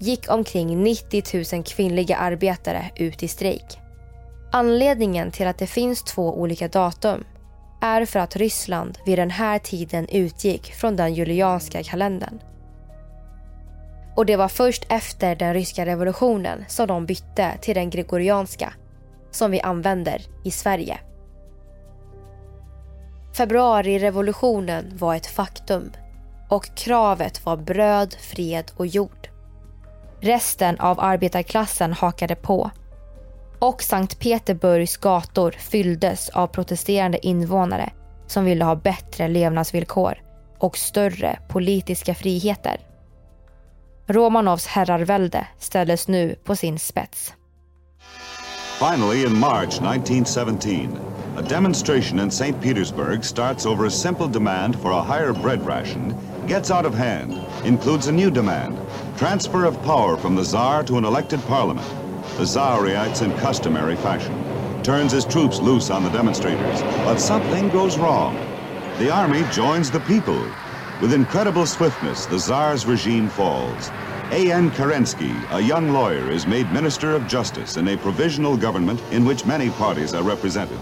gick 0.04 0.30
omkring 0.30 0.82
90 0.82 1.54
000 1.54 1.64
kvinnliga 1.64 2.16
arbetare 2.16 2.90
ut 2.96 3.22
i 3.22 3.28
strejk. 3.28 3.78
Anledningen 4.52 5.30
till 5.30 5.46
att 5.46 5.58
det 5.58 5.66
finns 5.66 6.02
två 6.02 6.40
olika 6.40 6.68
datum 6.68 7.24
är 7.80 8.04
för 8.04 8.18
att 8.18 8.36
Ryssland 8.36 8.98
vid 9.06 9.18
den 9.18 9.30
här 9.30 9.58
tiden 9.58 10.08
utgick 10.08 10.74
från 10.74 10.96
den 10.96 11.14
julianska 11.14 11.82
kalendern. 11.82 12.40
Och 14.16 14.26
det 14.26 14.36
var 14.36 14.48
först 14.48 14.86
efter 14.88 15.36
den 15.36 15.54
ryska 15.54 15.86
revolutionen 15.86 16.64
som 16.68 16.86
de 16.86 17.06
bytte 17.06 17.58
till 17.60 17.74
den 17.74 17.90
gregorianska 17.90 18.72
som 19.30 19.50
vi 19.50 19.60
använder 19.60 20.22
i 20.44 20.50
Sverige. 20.50 20.98
Februarirevolutionen 23.36 24.96
var 24.96 25.14
ett 25.14 25.26
faktum 25.26 25.92
och 26.48 26.74
kravet 26.74 27.46
var 27.46 27.56
bröd, 27.56 28.16
fred 28.20 28.72
och 28.76 28.86
jord. 28.86 29.23
Resten 30.24 30.80
av 30.80 31.00
arbetarklassen 31.00 31.92
hakade 31.92 32.34
på 32.34 32.70
och 33.58 33.82
Sankt 33.82 34.18
Petersburgs 34.18 34.96
gator 34.96 35.50
fylldes 35.50 36.28
av 36.28 36.46
protesterande 36.46 37.26
invånare 37.26 37.90
som 38.26 38.44
ville 38.44 38.64
ha 38.64 38.76
bättre 38.76 39.28
levnadsvillkor 39.28 40.14
och 40.58 40.78
större 40.78 41.38
politiska 41.48 42.14
friheter. 42.14 42.76
Romanovs 44.06 44.66
herrarvälde 44.66 45.46
ställdes 45.58 46.08
nu 46.08 46.36
på 46.44 46.56
sin 46.56 46.78
spets. 46.78 47.34
Finally, 48.78 49.26
in 49.26 49.38
March 49.38 49.74
1917, 49.82 50.98
a 51.38 51.42
demonstration 51.48 52.20
in 52.20 52.28
St. 52.28 52.60
Petersburg 52.62 53.24
starts 53.24 53.66
over 53.66 53.86
a 53.86 53.90
simple 53.90 54.26
demand 54.26 54.76
for 54.76 54.92
a 54.92 55.02
higher 55.02 55.32
bread 55.32 55.66
ration, 55.66 56.14
gets 56.48 56.70
out 56.70 56.86
of 56.86 56.94
hand, 56.94 57.32
includes 57.64 58.08
a 58.08 58.12
new 58.12 58.30
demand 58.30 58.74
transfer 59.16 59.64
of 59.64 59.80
power 59.82 60.16
from 60.16 60.34
the 60.34 60.44
Tsar 60.44 60.82
to 60.84 60.98
an 60.98 61.04
elected 61.04 61.40
parliament. 61.42 61.86
The 62.36 62.44
Tsar 62.44 62.82
reacts 62.82 63.20
in 63.20 63.32
customary 63.38 63.96
fashion, 63.96 64.34
turns 64.82 65.12
his 65.12 65.24
troops 65.24 65.60
loose 65.60 65.90
on 65.90 66.02
the 66.02 66.10
demonstrators, 66.10 66.82
but 67.04 67.18
something 67.18 67.68
goes 67.68 67.96
wrong. 67.96 68.34
The 68.98 69.10
army 69.10 69.44
joins 69.52 69.90
the 69.90 70.00
people. 70.00 70.40
With 71.00 71.12
incredible 71.12 71.66
swiftness, 71.66 72.26
the 72.26 72.38
Tsar's 72.38 72.86
regime 72.86 73.28
falls. 73.28 73.90
A.N. 74.30 74.70
Kerensky, 74.72 75.34
a 75.52 75.60
young 75.60 75.92
lawyer, 75.92 76.30
is 76.30 76.46
made 76.46 76.70
Minister 76.72 77.14
of 77.14 77.28
Justice 77.28 77.76
in 77.76 77.88
a 77.88 77.96
provisional 77.96 78.56
government 78.56 79.00
in 79.12 79.24
which 79.24 79.46
many 79.46 79.70
parties 79.70 80.12
are 80.14 80.22
represented. 80.22 80.78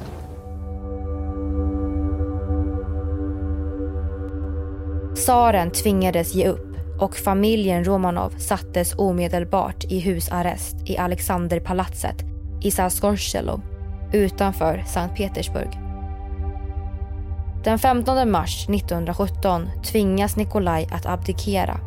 Tsaren 5.14 5.70
tvingades 5.70 6.32
ge 6.32 6.46
upp 6.46 6.71
och 7.02 7.16
familjen 7.16 7.84
Romanov 7.84 8.30
sattes 8.38 8.94
omedelbart 8.98 9.84
i 9.84 10.00
husarrest 10.00 10.76
i 10.84 10.98
Alexanderpalatset 10.98 12.16
i 12.60 12.70
Saskorsello 12.70 13.60
utanför 14.12 14.84
Sankt 14.86 15.16
Petersburg. 15.16 15.78
Den 17.64 17.78
15 17.78 18.30
mars 18.30 18.68
1917 18.68 19.68
tvingas 19.84 20.36
Nikolaj 20.36 20.88
att 20.92 21.06
abdikera. 21.06 21.80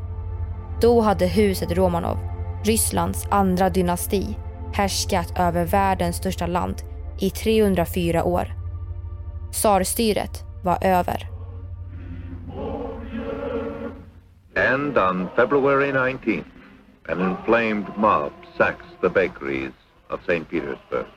Då 0.81 1.01
hade 1.01 1.27
huset 1.27 1.71
Romanov, 1.71 2.17
Rysslands 2.63 3.27
andra 3.31 3.69
dynasti, 3.69 4.37
härskat 4.73 5.39
över 5.39 5.65
världens 5.65 6.15
största 6.15 6.47
land 6.47 6.81
i 7.19 7.29
304 7.29 8.23
år. 8.23 8.53
Tsarstyret 9.51 10.43
var 10.63 10.77
över. 10.81 11.34
And 14.55 14.97
on 14.97 15.29
February 15.35 15.91
19th, 15.91 16.45
an 17.07 17.19
inflamed 17.19 17.95
mob 17.97 18.31
sacks 18.57 18.85
the 19.01 19.09
bakeries 19.09 19.73
of 20.09 20.21
St. 20.25 20.49
Petersburg. 20.49 21.07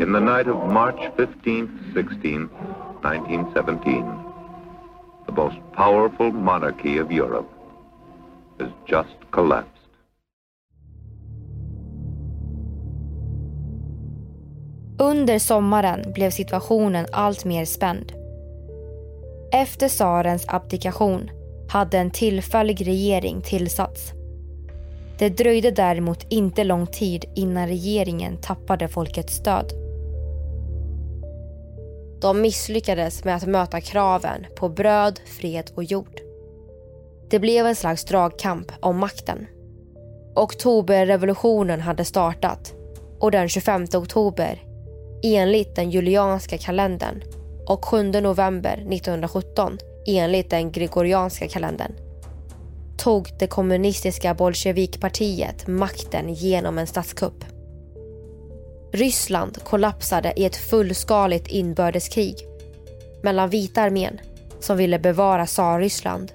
In 0.00 0.12
the 0.12 0.20
night 0.20 0.48
of 0.48 0.56
March 0.70 0.96
15th, 1.16 1.92
16th, 1.92 2.50
1917, 3.02 4.24
the 5.26 5.32
most 5.32 5.58
powerful 5.72 6.32
monarchy 6.32 6.96
of 6.96 7.12
Europe 7.12 7.50
has 8.58 8.70
just 8.86 9.14
collapsed. 9.30 9.75
Under 15.16 15.38
sommaren 15.38 16.12
blev 16.12 16.30
situationen 16.30 17.06
allt 17.12 17.44
mer 17.44 17.64
spänd. 17.64 18.12
Efter 19.52 19.88
tsarens 19.88 20.44
abdikation 20.48 21.30
hade 21.68 21.98
en 21.98 22.10
tillfällig 22.10 22.86
regering 22.86 23.42
tillsatts. 23.42 24.12
Det 25.18 25.28
dröjde 25.28 25.70
däremot 25.70 26.26
inte 26.28 26.64
lång 26.64 26.86
tid 26.86 27.24
innan 27.34 27.68
regeringen 27.68 28.36
tappade 28.40 28.88
folkets 28.88 29.34
stöd. 29.34 29.72
De 32.20 32.40
misslyckades 32.40 33.24
med 33.24 33.36
att 33.36 33.46
möta 33.46 33.80
kraven 33.80 34.46
på 34.56 34.68
bröd, 34.68 35.20
fred 35.26 35.70
och 35.74 35.84
jord. 35.84 36.20
Det 37.30 37.38
blev 37.38 37.66
en 37.66 37.76
slags 37.76 38.04
dragkamp 38.04 38.72
om 38.80 38.98
makten. 38.98 39.46
Oktoberrevolutionen 40.34 41.80
hade 41.80 42.04
startat 42.04 42.74
och 43.20 43.30
den 43.30 43.48
25 43.48 43.86
oktober 43.94 44.65
enligt 45.34 45.76
den 45.76 45.90
julianska 45.90 46.58
kalendern 46.58 47.22
och 47.66 47.84
7 47.84 48.02
november 48.02 48.72
1917 48.72 49.78
enligt 50.06 50.50
den 50.50 50.72
gregorianska 50.72 51.48
kalendern 51.48 51.92
tog 52.96 53.28
det 53.38 53.46
kommunistiska 53.46 54.34
bolsjevikpartiet 54.34 55.66
makten 55.66 56.34
genom 56.34 56.78
en 56.78 56.86
statskupp. 56.86 57.44
Ryssland 58.92 59.64
kollapsade 59.64 60.32
i 60.36 60.44
ett 60.44 60.56
fullskaligt 60.56 61.48
inbördeskrig 61.48 62.36
mellan 63.22 63.50
vita 63.50 63.82
armén 63.82 64.20
som 64.60 64.76
ville 64.76 64.98
bevara 64.98 65.46
Tsarryssland 65.46 66.32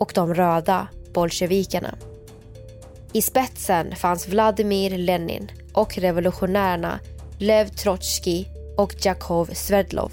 och 0.00 0.12
de 0.14 0.34
röda 0.34 0.88
bolsjevikerna. 1.14 1.94
I 3.12 3.22
spetsen 3.22 3.96
fanns 3.96 4.28
Vladimir 4.28 4.98
Lenin 4.98 5.50
och 5.72 5.98
revolutionärerna 5.98 7.00
Lev 7.42 7.68
Trotsky 7.68 8.44
och 8.76 8.94
Jakov 8.98 9.50
Sverdlov. 9.52 10.12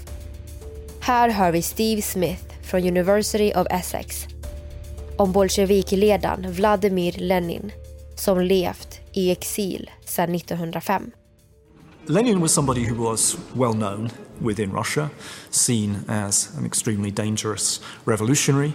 Här 1.00 1.28
hör 1.28 1.52
vi 1.52 1.62
Steve 1.62 2.02
Smith 2.02 2.44
från 2.62 2.80
University 2.80 3.52
of 3.54 3.66
Essex 3.70 4.26
om 5.16 5.32
bolsjevikledaren 5.32 6.52
Vladimir 6.52 7.12
Lenin 7.18 7.72
som 8.14 8.40
levt 8.40 9.00
i 9.12 9.30
exil 9.30 9.90
sedan 10.04 10.34
1905. 10.34 11.10
Lenin 12.06 12.40
was 12.40 12.52
somebody 12.52 12.90
who 12.90 13.10
was 13.10 13.36
well 13.52 13.74
known 13.74 14.10
within 14.38 14.72
Russia, 14.72 15.08
seen 15.50 15.96
as 16.08 16.50
an 16.58 16.66
extremely 16.66 17.10
dangerous 17.10 17.80
revolutionary, 18.04 18.72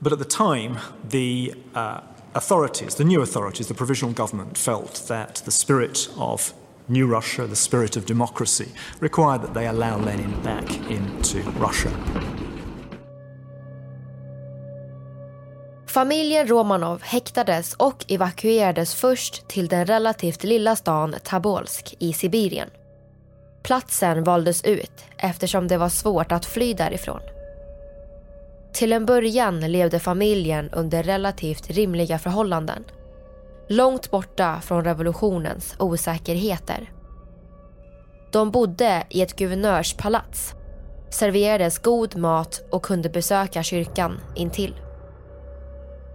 But 0.00 0.12
at 0.12 0.18
the 0.18 0.24
time, 0.24 0.78
the 1.10 1.54
uh, 1.74 2.00
authorities, 2.34 2.94
the 2.96 3.04
new 3.04 3.22
authorities, 3.22 3.68
the 3.68 3.74
provisional 3.74 4.12
government, 4.12 4.58
felt 4.58 5.04
that 5.08 5.42
the 5.44 5.50
spirit 5.50 6.08
of 6.18 6.52
new 6.88 7.06
Russia, 7.06 7.46
the 7.46 7.56
spirit 7.56 7.96
of 7.96 8.06
democracy, 8.06 8.68
required 9.00 9.42
that 9.42 9.54
they 9.54 9.66
allow 9.66 9.98
Lenin 9.98 10.34
back 10.42 10.90
into 10.90 11.38
Russia. 11.60 11.90
Familjen 15.86 16.46
Romanov 16.46 17.02
häktades 17.02 17.74
och 17.74 18.04
evakuerades 18.08 18.94
först 18.94 19.48
till 19.48 19.68
den 19.68 19.86
relativt 19.86 20.44
lilla 20.44 20.76
stan 20.76 21.14
Tabolsk 21.24 21.96
i 21.98 22.12
Sibirien. 22.12 22.70
Platsen 23.62 24.24
valdes 24.24 24.64
ut 24.64 25.04
eftersom 25.16 25.68
det 25.68 25.78
var 25.78 25.88
svårt 25.88 26.32
att 26.32 26.46
fly 26.46 26.74
därifrån. 26.74 27.20
Till 28.72 28.92
en 28.92 29.06
början 29.06 29.60
levde 29.60 30.00
familjen 30.00 30.70
under 30.72 31.02
relativt 31.02 31.70
rimliga 31.70 32.18
förhållanden. 32.18 32.84
Långt 33.68 34.10
borta 34.10 34.60
från 34.60 34.84
revolutionens 34.84 35.74
osäkerheter. 35.78 36.92
De 38.32 38.50
bodde 38.50 39.04
i 39.10 39.22
ett 39.22 39.36
guvernörspalats, 39.36 40.54
serverades 41.10 41.78
god 41.78 42.16
mat 42.16 42.64
och 42.70 42.82
kunde 42.82 43.08
besöka 43.08 43.62
kyrkan 43.62 44.20
intill. 44.34 44.74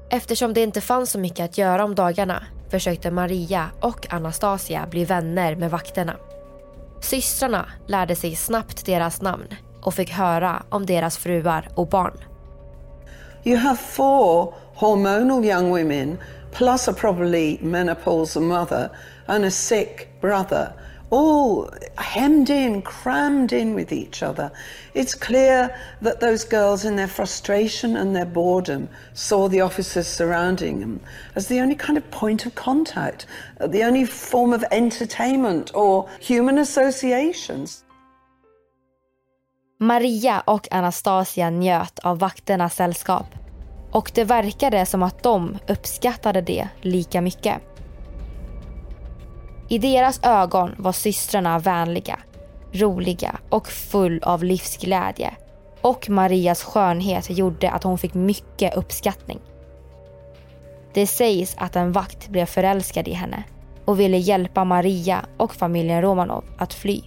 Eftersom 0.09 0.53
det 0.53 0.61
inte 0.61 0.81
fanns 0.81 1.11
så 1.11 1.19
mycket 1.19 1.45
att 1.45 1.57
göra 1.57 1.83
om 1.83 1.95
dagarna 1.95 2.43
försökte 2.69 3.11
Maria 3.11 3.65
och 3.81 4.13
Anastasia 4.13 4.87
bli 4.89 5.05
vänner 5.05 5.55
med 5.55 5.71
vakterna. 5.71 6.15
Systrarna 7.01 7.65
lärde 7.87 8.15
sig 8.15 8.35
snabbt 8.35 8.85
deras 8.85 9.21
namn 9.21 9.47
och 9.81 9.93
fick 9.93 10.11
höra 10.11 10.63
om 10.69 10.85
deras 10.85 11.17
fruar 11.17 11.69
och 11.75 11.87
barn. 11.87 12.17
You 13.43 13.57
have 13.57 13.77
four 13.77 14.53
hormonal 14.75 15.45
young 15.45 15.69
women, 15.69 16.17
plus 16.51 16.87
a 16.87 16.93
probably 16.93 17.57
menopausal 17.61 18.41
mother 18.41 18.91
and 19.27 19.45
a 19.45 19.51
sick 19.51 20.09
brother, 20.21 20.73
all 21.09 21.69
hemmed 21.97 22.49
in, 22.49 22.81
crammed 22.81 23.51
in 23.51 23.73
with 23.73 23.91
each 23.91 24.21
other. 24.21 24.51
It's 24.93 25.15
clear 25.15 25.75
that 26.01 26.19
those 26.19 26.43
girls, 26.43 26.85
in 26.85 26.95
their 26.95 27.07
frustration 27.07 27.97
and 27.97 28.15
their 28.15 28.25
boredom, 28.25 28.89
saw 29.13 29.49
the 29.49 29.61
officers 29.61 30.07
surrounding 30.07 30.79
them 30.79 30.99
as 31.35 31.47
the 31.47 31.59
only 31.61 31.75
kind 31.75 31.97
of 31.97 32.11
point 32.11 32.45
of 32.45 32.53
contact, 32.55 33.25
the 33.59 33.83
only 33.83 34.05
form 34.05 34.53
of 34.53 34.63
entertainment 34.71 35.71
or 35.73 36.07
human 36.19 36.57
associations. 36.57 37.83
Maria 39.81 40.43
och 40.45 40.67
Anastasia 40.71 41.49
njöt 41.49 41.99
av 41.99 42.19
vakternas 42.19 42.75
sällskap 42.75 43.38
och 43.91 44.11
det 44.13 44.23
verkade 44.23 44.85
som 44.85 45.03
att 45.03 45.23
de 45.23 45.57
uppskattade 45.67 46.41
det 46.41 46.67
lika 46.81 47.21
mycket. 47.21 47.61
I 49.67 49.77
deras 49.77 50.19
ögon 50.23 50.75
var 50.77 50.91
systrarna 50.91 51.59
vänliga, 51.59 52.19
roliga 52.71 53.39
och 53.49 53.67
full 53.67 54.19
av 54.23 54.43
livsglädje 54.43 55.33
och 55.81 56.09
Marias 56.09 56.63
skönhet 56.63 57.29
gjorde 57.29 57.71
att 57.71 57.83
hon 57.83 57.97
fick 57.97 58.13
mycket 58.13 58.77
uppskattning. 58.77 59.39
Det 60.93 61.07
sägs 61.07 61.55
att 61.57 61.75
en 61.75 61.91
vakt 61.91 62.29
blev 62.29 62.45
förälskad 62.45 63.07
i 63.07 63.13
henne 63.13 63.43
och 63.85 63.99
ville 63.99 64.17
hjälpa 64.17 64.63
Maria 64.63 65.25
och 65.37 65.55
familjen 65.55 66.01
Romanov 66.01 66.43
att 66.57 66.73
fly. 66.73 67.01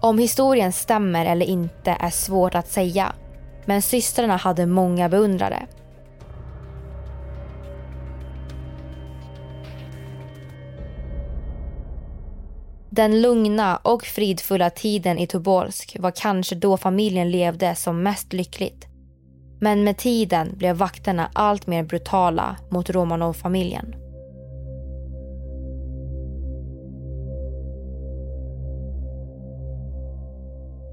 Om 0.00 0.18
historien 0.18 0.72
stämmer 0.72 1.26
eller 1.26 1.46
inte 1.46 1.96
är 2.00 2.10
svårt 2.10 2.54
att 2.54 2.68
säga 2.68 3.12
men 3.64 3.82
systrarna 3.82 4.36
hade 4.36 4.66
många 4.66 5.08
beundrare. 5.08 5.66
Den 12.90 13.22
lugna 13.22 13.76
och 13.76 14.04
fridfulla 14.04 14.70
tiden 14.70 15.18
i 15.18 15.26
Tobolsk 15.26 15.96
var 16.00 16.10
kanske 16.10 16.54
då 16.54 16.76
familjen 16.76 17.30
levde 17.30 17.74
som 17.74 18.02
mest 18.02 18.32
lyckligt. 18.32 18.86
Men 19.60 19.84
med 19.84 19.96
tiden 19.98 20.54
blev 20.56 20.76
vakterna 20.76 21.30
allt 21.32 21.66
mer 21.66 21.82
brutala 21.82 22.56
mot 22.70 22.90
Romanov-familjen. 22.90 23.94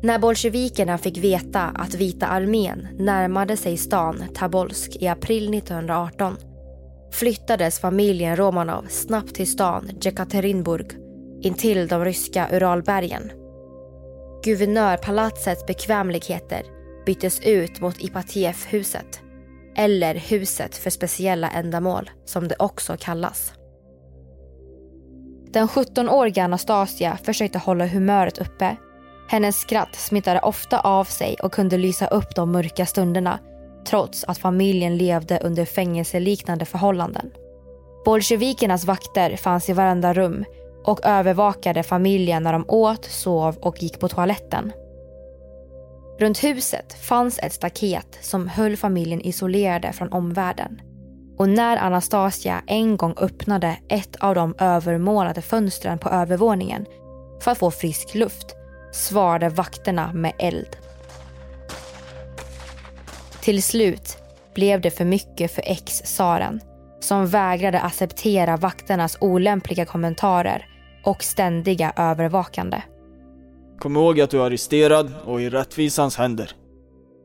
När 0.02 0.20
bolsjevikerna 0.20 0.98
fick 0.98 1.18
veta 1.18 1.62
att 1.62 1.94
Vita 1.94 2.28
armén 2.28 2.88
närmade 3.00 3.58
sig 3.58 3.78
stan 3.78 4.24
Tabolsk 4.36 4.96
i 5.00 5.08
april 5.08 5.54
1918 5.54 6.38
flyttades 7.12 7.80
familjen 7.80 8.36
Romanov 8.36 8.86
snabbt 8.90 9.36
till 9.36 9.52
stan 9.52 9.90
Jekaterinburg 10.02 10.92
intill 11.42 11.88
de 11.88 12.06
ryska 12.06 12.48
Uralbergen. 12.52 13.32
Guvernörpalatsets 14.44 15.66
bekvämligheter 15.66 16.64
byttes 17.06 17.40
ut 17.40 17.82
mot 17.82 18.04
Ipatjevhuset 18.04 19.22
eller 19.76 20.16
huset 20.16 20.76
för 20.76 20.90
speciella 20.90 21.50
ändamål 21.50 22.10
som 22.26 22.48
det 22.48 22.56
också 22.60 22.98
kallas. 23.00 23.54
Den 25.52 25.68
17-åriga 25.68 26.44
Anastasia 26.44 27.18
försökte 27.24 27.58
hålla 27.60 27.88
humöret 27.88 28.38
uppe 28.38 28.78
hennes 29.28 29.60
skratt 29.60 29.96
smittade 29.96 30.40
ofta 30.40 30.80
av 30.80 31.04
sig 31.04 31.36
och 31.44 31.54
kunde 31.54 31.78
lysa 31.78 32.08
upp 32.08 32.36
de 32.36 32.52
mörka 32.52 32.86
stunderna 32.86 33.40
trots 33.88 34.24
att 34.24 34.38
familjen 34.38 34.98
levde 34.98 35.40
under 35.40 35.66
fängelseliknande 35.66 36.66
förhållanden. 36.66 37.32
Bolsjevikernas 38.06 38.86
vakter 38.86 39.36
fanns 39.36 39.70
i 39.70 39.74
varenda 39.74 40.14
rum 40.14 40.46
och 40.84 41.06
övervakade 41.06 41.84
familjen 41.84 42.44
när 42.44 42.54
de 42.54 42.66
åt, 42.68 43.06
sov 43.06 43.58
och 43.58 43.84
gick 43.84 44.00
på 44.00 44.08
toaletten. 44.08 44.72
Runt 46.20 46.44
huset 46.44 46.94
fanns 46.94 47.40
ett 47.40 47.54
staket 47.54 48.18
som 48.22 48.48
höll 48.48 48.78
familjen 48.78 49.22
isolerade 49.22 49.94
från 49.94 50.14
omvärlden. 50.14 50.82
Och 51.38 51.50
när 51.50 51.78
Anastasia 51.78 52.62
en 52.68 52.98
gång 52.98 53.14
öppnade 53.18 53.78
ett 53.90 54.16
av 54.16 54.36
de 54.36 54.56
övermålade 54.60 55.42
fönstren 55.42 56.00
på 56.00 56.10
övervåningen 56.10 56.86
för 57.42 57.52
att 57.52 57.58
få 57.58 57.72
frisk 57.72 58.16
luft 58.16 58.57
svarade 58.98 59.50
vakterna 59.50 60.14
med 60.14 60.34
eld. 60.40 60.78
Till 63.42 63.64
slut 63.64 64.18
blev 64.56 64.82
det 64.82 64.92
för 64.92 65.06
mycket 65.06 65.52
för 65.52 65.64
ex-tsaren 65.66 66.62
som 67.00 67.28
vägrade 67.28 67.80
acceptera 67.82 68.58
vakternas 68.58 69.18
olämpliga 69.22 69.86
kommentarer 69.86 70.66
och 71.04 71.24
ständiga 71.24 71.94
övervakande. 71.96 72.82
Kom 73.80 73.96
ihåg 73.96 74.22
att 74.22 74.30
du 74.30 74.42
är 74.42 74.46
arresterad 74.46 75.14
och 75.26 75.42
i 75.42 75.50
rättvisans 75.50 76.18
händer. 76.18 76.52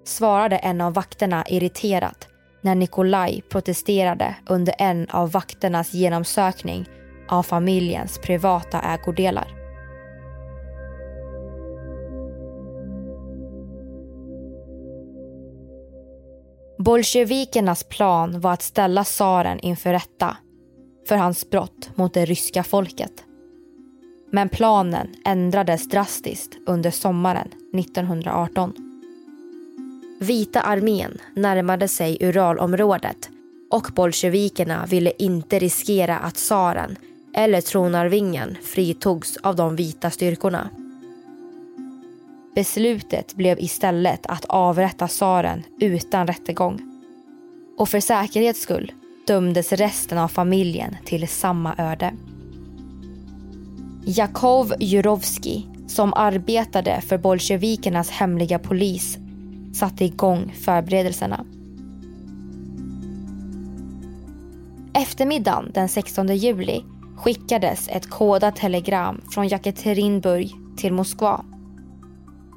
Svarade 0.05 0.57
en 0.57 0.81
av 0.81 0.95
vakterna 0.95 1.45
irriterat 1.49 2.29
när 2.61 2.75
Nikolaj 2.75 3.43
protesterade 3.51 4.35
under 4.49 4.75
en 4.79 5.09
av 5.11 5.31
vakternas 5.31 5.95
genomsökning 5.95 6.87
av 7.29 7.43
familjens 7.43 8.19
privata 8.19 8.81
ägodelar. 8.81 9.62
Bolsjevikernas 16.85 17.85
plan 17.85 18.41
var 18.41 18.53
att 18.53 18.63
ställa 18.63 19.05
tsaren 19.05 19.61
inför 19.61 19.93
rätta 19.93 20.37
för 21.09 21.17
hans 21.17 21.51
brott 21.51 21.91
mot 21.95 22.15
det 22.15 22.25
ryska 22.25 22.63
folket. 22.63 23.25
Men 24.31 24.49
planen 24.49 25.07
ändrades 25.25 25.89
drastiskt 25.89 26.57
under 26.67 26.91
sommaren 26.91 27.49
1918. 27.79 28.73
Vita 30.21 30.61
armén 30.61 31.19
närmade 31.35 31.89
sig 31.89 32.19
Uralområdet 32.21 33.31
och 33.71 33.89
bolsjevikerna 33.95 34.87
ville 34.87 35.13
inte 35.19 35.59
riskera 35.59 36.19
att 36.19 36.35
tsaren 36.35 36.97
eller 37.35 37.61
tronarvingen 37.61 38.57
fritogs 38.63 39.37
av 39.37 39.57
de 39.57 39.77
vita 39.77 40.11
styrkorna. 40.11 40.69
Beslutet 42.55 43.35
blev 43.35 43.61
istället 43.61 44.27
att 44.27 44.45
avrätta 44.45 45.09
tsaren 45.09 45.63
utan 45.81 46.27
rättegång. 46.27 46.81
Och 47.79 47.89
för 47.89 48.01
säkerhets 48.01 48.61
skull 48.61 48.93
dömdes 49.27 49.73
resten 49.73 50.19
av 50.19 50.29
familjen 50.29 50.97
till 51.05 51.29
samma 51.29 51.75
öde. 51.79 52.15
Jakov 54.05 54.75
Jurovski, 54.81 55.67
som 55.87 56.15
arbetade 56.15 57.01
för 57.01 57.19
bolsjevikernas 57.19 58.11
hemliga 58.11 58.59
polis, 58.59 59.19
satte 59.75 60.05
igång 60.05 60.55
förberedelserna. 60.65 61.45
Eftermiddagen 64.95 65.71
den 65.75 65.89
16 65.89 66.37
juli 66.37 66.85
skickades 67.17 67.89
ett 67.89 68.11
kodat 68.11 68.57
telegram 68.57 69.21
från 69.31 69.49
Jekaterinburg 69.49 70.53
till 70.77 70.93
Moskva 70.93 71.45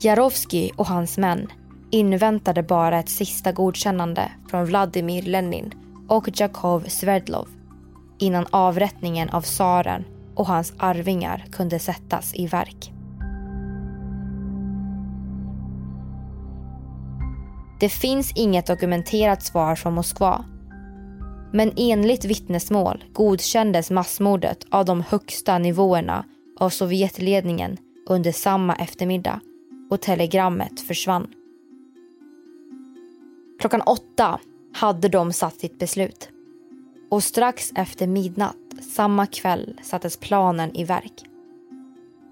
Jarovski 0.02 0.72
och 0.76 0.88
hans 0.88 1.18
män 1.18 1.48
inväntade 1.92 2.64
bara 2.64 3.00
ett 3.00 3.10
sista 3.10 3.52
godkännande 3.52 4.32
från 4.50 4.66
Vladimir 4.66 5.22
Lenin 5.22 5.74
och 6.08 6.30
Jakov 6.34 6.84
Sverdlov 6.88 7.48
innan 8.20 8.46
avrättningen 8.52 9.30
av 9.30 9.42
tsaren 9.42 10.06
och 10.36 10.48
hans 10.48 10.74
arvingar 10.78 11.46
kunde 11.52 11.80
sättas 11.80 12.36
i 12.36 12.48
verk. 12.48 12.92
Det 17.80 17.90
finns 17.90 18.32
inget 18.36 18.66
dokumenterat 18.66 19.44
svar 19.44 19.76
från 19.76 19.94
Moskva. 19.94 20.46
Men 21.54 21.72
enligt 21.78 22.26
vittnesmål 22.26 23.04
godkändes 23.14 23.92
massmordet 23.92 24.66
av 24.72 24.86
de 24.86 25.04
högsta 25.10 25.58
nivåerna 25.58 26.26
av 26.60 26.70
Sovjetledningen 26.70 27.78
under 28.10 28.32
samma 28.32 28.76
eftermiddag 28.76 29.40
och 29.90 30.02
telegrammet 30.02 30.82
försvann. 30.82 31.28
Klockan 33.60 33.82
åtta 33.82 34.40
hade 34.74 35.10
de 35.10 35.34
satt 35.34 35.60
sitt 35.60 35.80
beslut. 35.80 36.30
Och 37.10 37.24
strax 37.24 37.72
efter 37.76 38.08
midnatt 38.08 38.56
samma 38.96 39.28
kväll 39.28 39.80
sattes 39.84 40.18
planen 40.18 40.76
i 40.76 40.84
verk. 40.84 41.26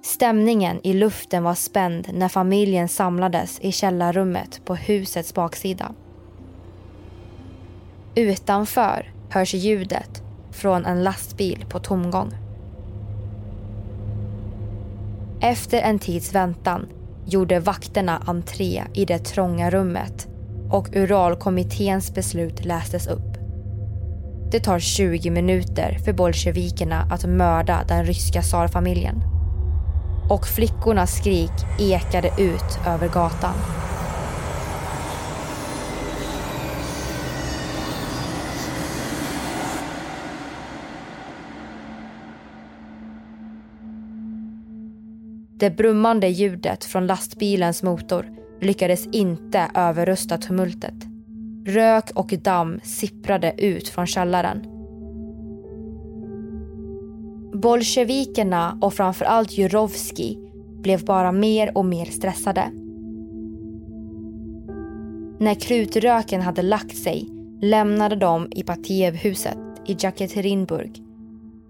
Stämningen 0.04 0.80
i 0.84 0.94
luften 0.94 1.44
var 1.44 1.56
spänd 1.56 2.10
när 2.14 2.30
familjen 2.30 2.90
samlades 2.90 3.60
i 3.60 3.72
källarrummet 3.72 4.62
på 4.66 4.76
husets 4.76 5.34
baksida. 5.34 5.94
Utanför 8.16 9.14
hörs 9.30 9.54
ljudet 9.54 10.24
från 10.52 10.86
en 10.86 11.04
lastbil 11.04 11.66
på 11.70 11.80
tomgång. 11.80 12.32
Efter 15.42 15.82
en 15.82 16.00
tids 16.00 16.36
väntan 16.36 16.88
gjorde 17.26 17.60
vakterna 17.60 18.24
entré 18.26 18.84
i 18.94 19.06
det 19.06 19.20
trånga 19.20 19.70
rummet 19.70 20.28
och 20.70 20.90
Uralkommitténs 20.96 22.14
beslut 22.14 22.66
lästes 22.66 23.08
upp. 23.08 23.34
Det 24.52 24.60
tar 24.60 24.80
20 24.80 25.30
minuter 25.30 25.98
för 26.06 26.14
bolsjevikerna 26.14 27.08
att 27.12 27.26
mörda 27.26 27.84
den 27.88 28.06
ryska 28.06 28.42
tsarfamiljen. 28.42 29.22
Och 30.30 30.48
flickornas 30.48 31.16
skrik 31.18 31.52
ekade 31.80 32.28
ut 32.28 32.80
över 32.88 33.08
gatan. 33.08 33.54
Det 45.64 45.70
brummande 45.70 46.28
ljudet 46.28 46.84
från 46.86 47.08
lastbilens 47.08 47.84
motor 47.84 48.26
lyckades 48.62 49.08
inte 49.08 49.72
överrösta 49.76 50.38
tumultet. 50.38 50.94
Rök 51.66 52.12
och 52.16 52.34
damm 52.44 52.80
sipprade 52.84 53.54
ut 53.58 53.90
från 53.90 54.08
källaren. 54.08 54.66
Bolsjevikerna 57.54 58.78
och 58.82 58.94
framförallt 58.94 59.52
Jurovski 59.52 60.38
blev 60.82 61.06
bara 61.06 61.32
mer 61.32 61.78
och 61.78 61.86
mer 61.86 62.06
stressade. 62.06 62.72
När 65.40 65.60
krutröken 65.60 66.42
hade 66.42 66.62
lagt 66.62 66.98
sig 66.98 67.30
lämnade 67.62 68.16
de 68.16 68.48
Ipatjevhuset 68.52 69.58
i 69.86 69.96
Jekaterinburg 70.00 71.04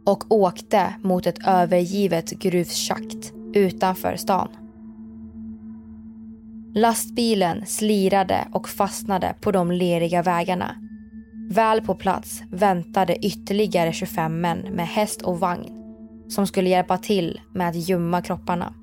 och 0.06 0.32
åkte 0.32 0.94
mot 1.02 1.28
ett 1.28 1.48
övergivet 1.48 2.30
gruvschakt 2.30 3.23
utanför 3.54 4.16
stan. 4.16 4.48
Lastbilen 6.76 7.66
slirade 7.66 8.48
och 8.52 8.70
fastnade 8.70 9.36
på 9.42 9.52
de 9.52 9.72
leriga 9.72 10.22
vägarna. 10.22 10.76
Väl 11.50 11.82
på 11.82 11.96
plats 11.96 12.44
väntade 12.52 13.26
ytterligare 13.26 13.94
25 13.94 14.42
män 14.42 14.60
med 14.60 14.88
häst 14.88 15.22
och 15.22 15.39
vagn 15.39 15.84
som 16.28 16.48
skulle 16.48 16.70
hjälpa 16.70 16.98
till 16.98 17.42
med 17.54 17.70
att 17.70 17.89
gömma 17.89 18.22
kropparna. 18.22 18.74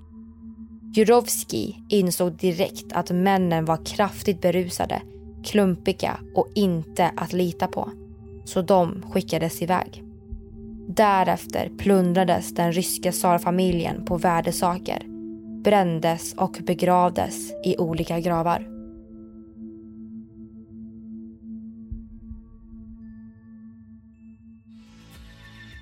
Jurovski 0.95 1.77
insåg 1.89 2.33
direkt 2.33 2.93
att 2.93 3.11
männen 3.11 3.65
var 3.65 3.85
kraftigt 3.85 4.41
berusade, 4.41 5.03
klumpiga 5.45 6.21
och 6.35 6.49
inte 6.55 7.11
att 7.17 7.33
lita 7.33 7.67
på. 7.67 7.91
Så 8.45 8.63
de 8.63 9.03
skickades 9.13 9.63
iväg. 9.63 10.10
Därefter 10.97 11.71
plundrades 11.79 12.55
den 12.55 12.73
ryska 12.73 13.13
tsarfamiljen 13.13 14.05
på 14.05 14.17
värdesaker 14.17 15.03
brändes 15.63 16.35
och 16.35 16.57
begravdes 16.61 17.53
i 17.65 17.77
olika 17.77 18.21
gravar. 18.21 18.67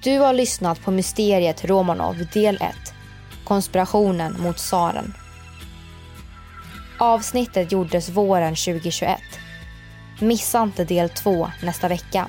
Du 0.05 0.19
har 0.19 0.33
lyssnat 0.33 0.85
på 0.85 0.91
Mysteriet 0.91 1.65
Romanov 1.65 2.17
del 2.33 2.57
1. 2.57 2.63
Konspirationen 3.45 4.41
mot 4.41 4.57
tsaren. 4.57 5.15
Avsnittet 6.99 7.73
gjordes 7.73 8.09
våren 8.09 8.55
2021. 8.55 9.21
Missa 10.21 10.63
inte 10.63 10.85
del 10.85 11.09
2 11.09 11.51
nästa 11.63 11.89
vecka. 11.89 12.29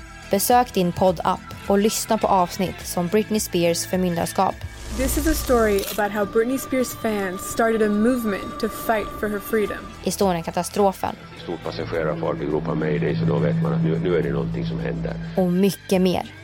Besök 0.31 0.73
din 0.73 0.91
poddapp 0.91 1.39
och 1.67 1.77
lyssna 1.77 2.17
på 2.17 2.27
avsnitt 2.27 2.87
som 2.87 3.07
Britney 3.07 3.39
Spears 3.39 3.85
förmyndarskap 3.85 4.55
This 4.97 5.17
is 5.17 5.27
a 5.27 5.33
story 5.33 5.81
about 5.97 6.11
how 6.11 6.25
Britney 6.25 6.57
Spears 6.57 6.93
fans 7.01 7.41
started 7.41 7.81
a 7.81 7.89
movement 7.89 8.59
to 8.59 8.69
fight 8.69 9.07
for 9.19 9.29
her 9.29 9.39
freedom. 9.39 9.77
Estonienkatastrofen. 10.03 11.15
Stort 11.43 11.63
passagerarfartyg 11.63 12.53
ropar 12.53 12.75
mayday 12.75 13.15
så 13.15 13.25
då 13.25 13.37
vet 13.39 13.61
man 13.63 13.73
att 13.73 13.83
nu, 13.83 13.99
nu 13.99 14.17
är 14.17 14.23
det 14.23 14.31
någonting 14.31 14.65
som 14.65 14.79
händer. 14.79 15.13
Och 15.37 15.51
mycket 15.51 16.01
mer. 16.01 16.40